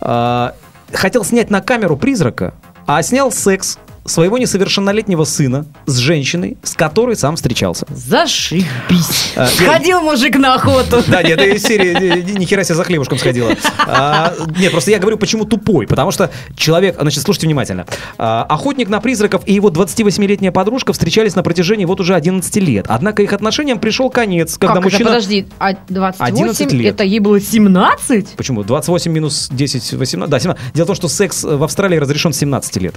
а, 0.00 0.54
хотел 0.92 1.24
снять 1.24 1.50
на 1.50 1.60
камеру 1.60 1.96
призрака, 1.96 2.54
а 2.86 3.02
снял 3.02 3.30
секс 3.30 3.78
своего 4.04 4.38
несовершеннолетнего 4.38 5.24
сына 5.24 5.66
с 5.86 5.96
женщиной, 5.98 6.56
с 6.62 6.74
которой 6.74 7.16
сам 7.16 7.36
встречался. 7.36 7.86
Зашибись. 7.90 8.74
А, 9.36 9.46
Сходил 9.46 10.00
мужик 10.00 10.36
на 10.36 10.54
охоту. 10.54 11.02
Да, 11.06 11.22
нет, 11.22 11.40
из 11.40 11.62
серии 11.62 12.20
ни- 12.22 12.38
ни 12.40 12.44
хера 12.44 12.64
себе 12.64 12.74
за 12.74 12.84
хлебушком 12.84 13.16
сходила. 13.18 13.52
А, 13.86 14.34
Нет, 14.58 14.72
просто 14.72 14.90
я 14.90 14.98
говорю, 14.98 15.16
почему 15.18 15.44
тупой. 15.44 15.86
Потому 15.86 16.10
что 16.10 16.30
человек, 16.56 16.96
значит, 17.00 17.22
слушайте 17.22 17.46
внимательно. 17.46 17.86
А, 18.18 18.42
Охотник 18.48 18.88
на 18.88 19.00
призраков 19.00 19.42
и 19.46 19.54
его 19.54 19.70
28-летняя 19.70 20.50
подружка 20.50 20.92
встречались 20.92 21.36
на 21.36 21.42
протяжении 21.42 21.84
вот 21.84 22.00
уже 22.00 22.14
11 22.14 22.54
лет. 22.56 22.86
Однако 22.88 23.22
их 23.22 23.32
отношениям 23.32 23.78
пришел 23.78 24.10
конец, 24.10 24.58
когда 24.58 24.74
как 24.74 24.84
мужчина... 24.84 25.02
это, 25.02 25.08
подожди, 25.10 25.46
а 25.58 25.68
11 25.68 26.18
28, 26.18 26.76
лет. 26.78 26.94
это 26.94 27.04
ей 27.04 27.20
было 27.20 27.40
17? 27.40 28.30
Почему? 28.36 28.64
28 28.64 29.12
минус 29.12 29.48
10, 29.50 29.92
18. 29.92 30.30
Да, 30.30 30.40
17. 30.40 30.72
Дело 30.74 30.84
в 30.84 30.88
том, 30.88 30.96
что 30.96 31.08
секс 31.08 31.44
в 31.44 31.62
Австралии 31.62 31.96
разрешен 31.98 32.32
с 32.32 32.38
17 32.38 32.76
лет. 32.78 32.94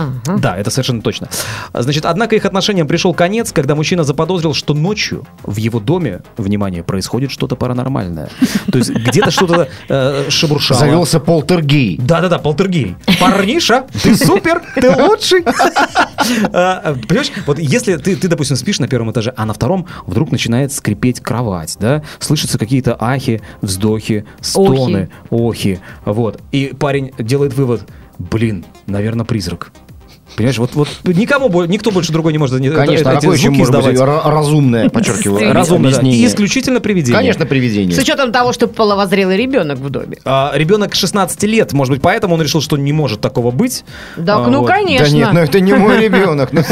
Ага. 0.00 0.38
Да, 0.38 0.56
это 0.56 0.70
совершенно 0.70 1.02
точно. 1.02 1.28
Значит, 1.74 2.04
однако 2.04 2.36
их 2.36 2.44
отношениям 2.44 2.86
пришел 2.86 3.14
конец, 3.14 3.52
когда 3.52 3.74
мужчина 3.74 4.04
заподозрил, 4.04 4.54
что 4.54 4.74
ночью 4.74 5.26
в 5.42 5.56
его 5.56 5.80
доме, 5.80 6.22
внимание, 6.36 6.82
происходит 6.82 7.30
что-то 7.30 7.56
паранормальное. 7.56 8.30
То 8.70 8.78
есть 8.78 8.90
где-то 8.90 9.30
что-то 9.30 9.68
э, 9.88 10.26
шебуршало. 10.30 10.80
Завелся 10.80 11.20
полтергей. 11.20 11.98
Да-да-да, 11.98 12.38
полтергей. 12.38 12.96
Парниша, 13.20 13.86
ты 14.02 14.16
супер, 14.16 14.62
ты 14.74 14.90
лучший. 14.90 15.44
А, 16.52 16.94
Понимаешь, 17.08 17.30
вот 17.46 17.58
если 17.58 17.96
ты, 17.96 18.16
ты, 18.16 18.28
допустим, 18.28 18.56
спишь 18.56 18.78
на 18.80 18.88
первом 18.88 19.10
этаже, 19.10 19.32
а 19.36 19.46
на 19.46 19.52
втором 19.54 19.86
вдруг 20.06 20.30
начинает 20.30 20.72
скрипеть 20.72 21.20
кровать, 21.20 21.76
да, 21.80 22.02
слышатся 22.18 22.58
какие-то 22.58 22.96
ахи, 22.98 23.40
вздохи, 23.62 24.24
стоны, 24.40 25.10
охи, 25.30 25.80
вот. 26.04 26.40
И 26.52 26.72
парень 26.78 27.12
делает 27.18 27.54
вывод, 27.54 27.88
блин, 28.18 28.64
наверное, 28.86 29.24
призрак. 29.24 29.72
Понимаешь, 30.36 30.58
вот, 30.58 30.70
вот 30.74 30.88
никому, 31.04 31.64
никто 31.64 31.90
больше 31.90 32.12
другой 32.12 32.32
не 32.32 32.38
может 32.38 32.56
Конечно, 32.56 33.10
эти 33.10 33.26
звуки 33.26 33.48
может 33.48 33.74
быть 33.74 33.94
издавать. 33.94 33.96
ра- 33.96 34.30
разумное, 34.30 34.88
подчеркиваю, 34.88 35.52
Разумно, 35.52 35.90
да. 35.90 36.00
исключительно 36.02 36.80
привидение. 36.80 37.16
Конечно, 37.18 37.46
привидение. 37.46 37.94
С 37.94 37.98
учетом 37.98 38.32
того, 38.32 38.52
что 38.52 38.66
половозрелый 38.66 39.36
ребенок 39.36 39.78
в 39.78 39.90
доме. 39.90 40.18
А, 40.24 40.52
ребенок 40.54 40.94
16 40.94 41.42
лет, 41.44 41.72
может 41.72 41.92
быть, 41.92 42.02
поэтому 42.02 42.34
он 42.34 42.42
решил, 42.42 42.60
что 42.60 42.76
не 42.76 42.92
может 42.92 43.20
такого 43.20 43.50
быть. 43.50 43.84
Да, 44.16 44.36
А, 44.36 44.46
ну 44.48 44.60
вот. 44.60 44.66
конечно. 44.68 45.06
Да 45.10 45.14
нет, 45.16 45.28
ну 45.32 45.40
это 45.40 45.60
не 45.60 45.72
мой 45.74 46.00
ребенок. 46.00 46.52
Ну, 46.52 46.62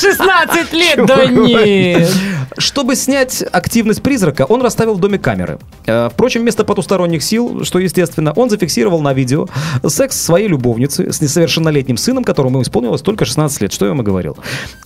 16 0.00 0.72
лет, 0.72 1.06
да 1.06 1.24
нет. 1.26 2.10
Чтобы 2.58 2.96
снять 2.96 3.42
активность 3.52 4.02
призрака, 4.02 4.44
он 4.44 4.60
расставил 4.62 4.94
в 4.94 5.00
доме 5.00 5.18
камеры. 5.18 5.58
Э, 5.86 6.10
Впрочем, 6.12 6.42
вместо 6.42 6.64
потусторонних 6.64 7.22
сил, 7.22 7.64
что 7.64 7.78
естественно, 7.78 8.32
он 8.32 8.50
зафиксировал 8.50 9.00
на 9.00 9.14
видео 9.14 9.48
секс 9.86 10.20
своей 10.20 10.48
любовницы 10.48 11.12
с 11.12 11.20
несовершеннолетним 11.20 11.91
сыном, 11.96 12.24
которому 12.24 12.62
исполнилось 12.62 13.02
только 13.02 13.24
16 13.24 13.62
лет. 13.62 13.72
Что 13.72 13.86
я 13.86 13.92
и 13.92 14.02
говорил. 14.02 14.36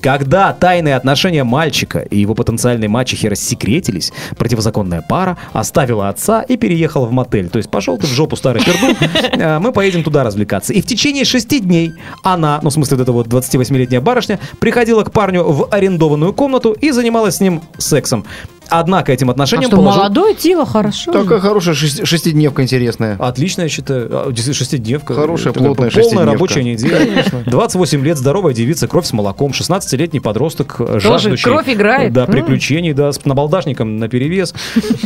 Когда 0.01 0.53
тайные 0.53 0.97
отношения 0.97 1.45
мальчика 1.45 2.01
и 2.01 2.19
его 2.19 2.35
потенциальной 2.35 2.89
мачехи 2.89 3.27
рассекретились, 3.27 4.13
противозаконная 4.37 5.03
пара 5.03 5.37
оставила 5.53 6.09
отца 6.09 6.43
и 6.43 6.57
переехала 6.57 7.07
в 7.07 7.13
мотель. 7.13 7.49
То 7.49 7.59
есть 7.59 7.71
пошел 7.71 7.99
ты 7.99 8.07
в 8.07 8.11
жопу, 8.11 8.37
старый 8.37 8.63
пердун, 8.63 8.97
э, 9.33 9.59
мы 9.59 9.73
поедем 9.73 10.03
туда 10.03 10.25
развлекаться. 10.25 10.73
И 10.73 10.81
в 10.81 10.87
течение 10.87 11.25
шести 11.25 11.61
дней 11.61 11.93
она, 12.23 12.61
ну 12.63 12.71
в 12.71 12.73
смысле 12.73 12.97
вот 12.97 13.03
эта 13.03 13.13
вот 13.13 13.27
28-летняя 13.27 14.01
барышня, 14.01 14.39
приходила 14.61 15.03
к 15.03 15.13
парню 15.13 15.45
в 15.45 15.69
арендованную 15.71 16.33
комнату 16.33 16.73
и 16.73 16.91
занималась 16.91 17.37
с 17.37 17.41
ним 17.41 17.63
сексом. 17.79 18.25
Однако 18.69 19.13
этим 19.13 19.29
А 19.29 19.33
отношениям 19.33 19.71
что, 19.71 19.77
положил- 19.77 20.01
молодое 20.03 20.35
тело, 20.35 20.67
хорошо. 20.67 21.13
Такая 21.13 21.41
хорошая 21.41 21.75
шесть- 21.75 22.07
шестидневка 22.07 22.63
интересная. 22.63 23.17
Отлично, 23.19 23.63
я 23.63 23.69
считаю. 23.69 24.09
А, 24.11 24.33
шестидневка. 24.53 25.15
Хорошая, 25.15 25.53
плотная 25.53 25.75
Полная 25.75 25.91
шестидневка. 25.91 26.33
рабочая 26.33 26.65
неделя. 26.65 27.25
28 27.47 28.05
лет, 28.05 28.19
здоровая 28.19 28.55
девица, 28.55 28.89
кровь 28.89 29.07
с 29.07 29.13
молоком, 29.13 29.53
16-летний 29.53 30.21
подросток, 30.21 30.77
э, 30.79 30.99
жаждущий. 31.01 31.45
кровь 31.45 31.69
играет. 31.69 32.13
Да, 32.13 32.27
приключений, 32.27 32.93
да, 32.93 33.13
с 33.13 33.25
набалдашником 33.25 33.99
на 33.99 34.09
перевес. 34.09 34.55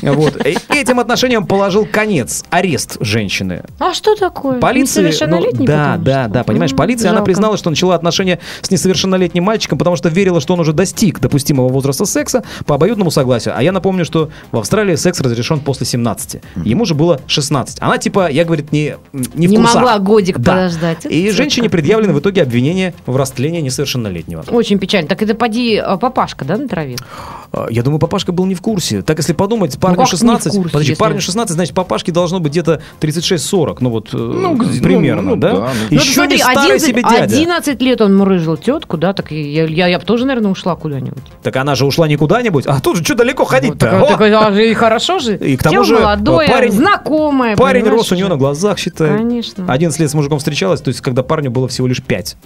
Вот. 0.02 0.36
Этим 0.68 1.00
отношениям 1.00 1.46
положил 1.46 1.86
конец 1.90 2.44
арест 2.50 2.96
женщины. 3.00 3.64
А 3.78 3.94
что 3.94 4.14
такое? 4.14 4.58
Полиция, 4.60 5.10
ну, 5.26 5.40
да, 5.64 5.96
да, 5.98 6.24
что? 6.24 6.32
да, 6.32 6.44
понимаешь, 6.44 6.74
полиция, 6.74 7.10
она 7.10 7.22
признала, 7.22 7.56
что 7.56 7.70
начала 7.70 7.94
отношения 7.94 8.38
с 8.62 8.70
несовершеннолетним 8.70 9.44
мальчиком, 9.44 9.78
потому 9.78 9.96
что 9.96 10.08
верила, 10.08 10.40
что 10.40 10.54
он 10.54 10.60
уже 10.60 10.72
достиг 10.72 11.20
допустимого 11.20 11.68
возраста 11.68 12.04
секса 12.04 12.42
по 12.66 12.74
обоюдному 12.76 13.10
согласию. 13.10 13.49
А 13.56 13.62
я 13.62 13.72
напомню, 13.72 14.04
что 14.04 14.30
в 14.52 14.58
Австралии 14.58 14.94
секс 14.96 15.20
разрешен 15.20 15.60
после 15.60 15.86
17. 15.86 16.40
Ему 16.64 16.84
же 16.84 16.94
было 16.94 17.20
16. 17.26 17.78
Она 17.80 17.98
типа, 17.98 18.30
я 18.30 18.44
говорит, 18.44 18.72
не 18.72 18.94
не, 19.12 19.46
в 19.46 19.50
Не 19.50 19.56
курсах. 19.56 19.74
могла 19.76 19.98
годик 19.98 20.38
Да. 20.38 20.52
подождать. 20.52 21.06
И 21.06 21.24
Это 21.24 21.36
женщине 21.36 21.64
как- 21.64 21.72
предъявлены 21.72 22.12
в 22.12 22.20
итоге 22.20 22.42
обвинения 22.42 22.94
в 23.06 23.16
растлении 23.16 23.60
несовершеннолетнего. 23.60 24.44
Очень 24.50 24.78
печально. 24.78 25.08
Так 25.08 25.22
это 25.22 25.34
поди 25.34 25.76
а, 25.76 25.96
папашка, 25.96 26.44
да, 26.44 26.56
натравил? 26.56 26.98
А, 27.52 27.66
Я 27.70 27.82
думаю, 27.82 27.98
папашка 27.98 28.32
был 28.32 28.46
не 28.46 28.54
в 28.54 28.60
курсе. 28.62 29.02
Так, 29.02 29.18
если 29.18 29.32
подумать, 29.32 29.78
парню 29.78 29.96
Ну, 29.96 30.02
не 30.02 30.06
в 30.06 30.10
16, 30.10 30.52
курсе, 30.54 30.70
подожди, 30.70 30.90
если- 30.92 31.00
парню 31.00 31.20
16, 31.20 31.54
значит, 31.54 31.74
папашке 31.74 32.12
должно 32.12 32.40
быть 32.40 32.52
где-то 32.52 32.80
36-40. 33.00 33.80
Ну 33.80 33.90
вот, 33.90 34.08
ну, 34.12 34.54
где- 34.56 34.80
примерно, 34.82 35.22
ну, 35.22 35.30
ну 35.30 35.36
да? 35.36 35.52
да, 35.52 35.56
ну. 35.58 35.66
Ну, 35.90 35.96
Еще 35.96 36.12
смотри, 36.14 36.36
не 36.36 36.42
старый 36.42 36.60
11, 36.64 36.88
себе 36.88 37.02
дядя. 37.02 37.22
11 37.24 37.82
лет 37.82 38.00
он 38.00 38.16
мурыжил 38.16 38.56
тетку, 38.56 38.96
да, 38.96 39.12
так 39.12 39.30
я, 39.32 39.64
я, 39.64 39.86
я 39.88 39.98
бы 39.98 40.04
тоже, 40.04 40.26
наверное, 40.26 40.50
ушла 40.50 40.76
куда-нибудь. 40.76 41.22
Так 41.42 41.56
она 41.56 41.74
же 41.74 41.86
ушла 41.86 42.06
не 42.08 42.16
куда-нибудь, 42.16 42.66
а 42.66 42.80
тут 42.80 42.96
же 42.98 43.04
что 43.04 43.14
далеко 43.14 43.39
ходить-то? 43.44 43.78
Так, 43.90 44.02
О! 44.02 44.06
так, 44.06 44.20
а 44.20 44.52
же 44.52 44.70
и 44.70 44.74
хорошо 44.74 45.18
же. 45.18 45.36
И 45.36 45.56
к 45.56 45.62
тому 45.62 45.72
Тело 45.74 45.84
же, 45.84 45.94
молодое, 45.98 46.48
парень- 46.48 46.72
знакомое. 46.72 47.56
Парень 47.56 47.84
рос 47.88 48.10
у 48.12 48.14
нее 48.14 48.24
же. 48.26 48.30
на 48.30 48.36
глазах, 48.36 48.78
считай. 48.78 49.16
Конечно. 49.18 49.64
11 49.72 50.00
лет 50.00 50.10
с 50.10 50.14
мужиком 50.14 50.38
встречалась, 50.38 50.80
то 50.80 50.88
есть 50.88 51.00
когда 51.00 51.22
парню 51.22 51.50
было 51.50 51.68
всего 51.68 51.86
лишь 51.86 52.02
5. 52.02 52.36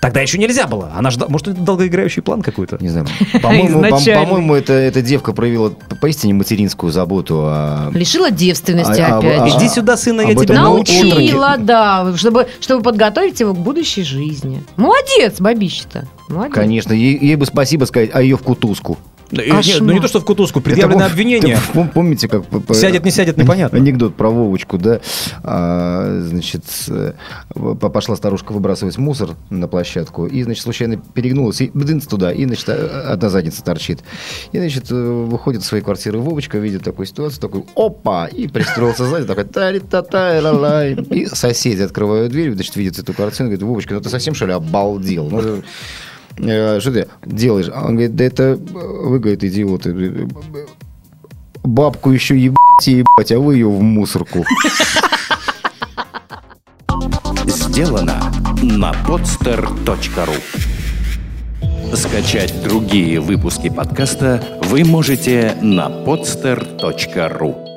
Тогда 0.00 0.20
еще 0.20 0.38
нельзя 0.38 0.66
было. 0.66 0.92
Она 0.94 1.10
ждала, 1.10 1.30
может, 1.30 1.48
это 1.48 1.60
долгоиграющий 1.60 2.22
план 2.22 2.42
какой-то? 2.42 2.78
Не 2.80 2.88
знаю. 2.88 3.06
По-моему, 3.42 3.80
по-моему, 3.82 4.54
это, 4.54 4.72
эта 4.72 5.02
девка 5.02 5.32
проявила 5.32 5.70
по- 5.70 5.96
поистине 5.96 6.34
материнскую 6.34 6.92
заботу. 6.92 7.42
о- 7.46 7.90
Лишила 7.92 8.30
девственности 8.30 9.00
А- 9.00 9.16
а- 9.16 9.18
опять. 9.18 9.40
а- 9.40 9.48
Иди 9.58 9.68
сюда, 9.68 9.96
сына, 9.96 10.22
я 10.22 10.34
тебя. 10.34 10.62
Научила, 10.62 11.56
да, 11.58 12.12
чтобы, 12.16 12.46
чтобы 12.60 12.82
подготовить 12.82 13.40
его 13.40 13.54
к 13.54 13.58
будущей 13.58 14.02
жизни. 14.04 14.62
Молодец, 14.76 15.40
бабища-то. 15.40 16.06
Молодец. 16.28 16.54
Конечно, 16.54 16.92
ей, 16.92 17.18
ей 17.20 17.36
бы 17.36 17.44
спасибо 17.46 17.84
сказать, 17.84 18.10
а 18.12 18.22
ее 18.22 18.36
в 18.36 18.42
кутузку. 18.42 18.96
Ну, 19.32 19.42
Кошмар. 19.56 19.80
ну 19.80 19.92
не 19.92 20.00
то, 20.00 20.08
что 20.08 20.20
в 20.20 20.24
кутузку, 20.24 20.58
Это 20.60 20.68
предъявлено 20.68 21.00
пом- 21.00 21.06
обвинение. 21.06 21.58
пом- 21.74 21.90
Помните, 21.92 22.28
как... 22.28 22.44
Сядет, 22.72 23.04
не 23.04 23.10
сядет, 23.10 23.38
непонятно. 23.38 23.78
Анекдот 23.78 24.14
про 24.14 24.28
Вовочку, 24.30 24.76
да? 24.78 25.00
А, 25.42 26.20
значит, 26.22 26.64
э, 26.88 27.12
пошла 27.80 28.14
старушка 28.16 28.52
выбрасывать 28.52 28.98
мусор 28.98 29.30
на 29.50 29.68
площадку, 29.68 30.26
и, 30.26 30.42
значит, 30.42 30.62
случайно 30.62 30.98
перегнулась, 31.14 31.60
и 31.62 31.70
бдынц 31.72 32.06
туда, 32.06 32.30
и, 32.32 32.44
значит, 32.44 32.68
а- 32.68 33.08
одна 33.12 33.30
задница 33.30 33.64
торчит. 33.64 34.00
И, 34.52 34.58
значит, 34.58 34.90
э, 34.90 34.94
выходит 34.94 35.62
из 35.62 35.66
своей 35.66 35.82
квартиры 35.82 36.18
Вовочка, 36.18 36.58
видит 36.58 36.82
такую 36.82 37.06
ситуацию, 37.06 37.40
такой, 37.40 37.64
опа, 37.74 38.26
и 38.26 38.46
пристроился 38.48 39.06
сзади, 39.06 39.26
такой, 39.26 39.44
та 39.44 39.72
та 39.80 40.02
та 40.02 40.40
ла 40.42 40.52
ла 40.52 40.86
И 40.86 41.26
соседи 41.26 41.80
открывают 41.82 42.32
дверь, 42.32 42.52
значит, 42.52 42.76
видят 42.76 42.98
эту 42.98 43.14
картину, 43.14 43.48
говорит, 43.48 43.62
Вовочка, 43.62 43.94
ну 43.94 44.00
ты 44.00 44.10
совсем, 44.10 44.34
что 44.34 44.46
ли, 44.46 44.52
обалдел? 44.52 45.30
Ну, 45.30 45.62
э, 46.38 46.80
что 46.80 46.92
ты 46.92 47.08
делаешь? 47.24 47.70
А 47.72 47.84
Он 47.86 47.92
говорит, 47.92 48.16
да 48.16 48.24
это 48.24 48.42
э, 48.42 48.56
вы, 48.56 49.18
говорит, 49.18 49.44
идиоты. 49.44 50.28
Бабку 51.62 52.10
еще 52.10 52.38
ебать 52.38 52.88
и 52.88 52.98
ебать, 52.98 53.32
а 53.32 53.38
вы 53.38 53.54
ее 53.54 53.68
в 53.68 53.80
мусорку. 53.80 54.44
Сделано 57.46 58.32
на 58.62 58.92
podster.ru 59.06 60.36
Скачать 61.94 62.62
другие 62.62 63.20
выпуски 63.20 63.68
подкаста 63.68 64.42
вы 64.64 64.84
можете 64.84 65.56
на 65.60 65.88
podster.ru 65.88 67.71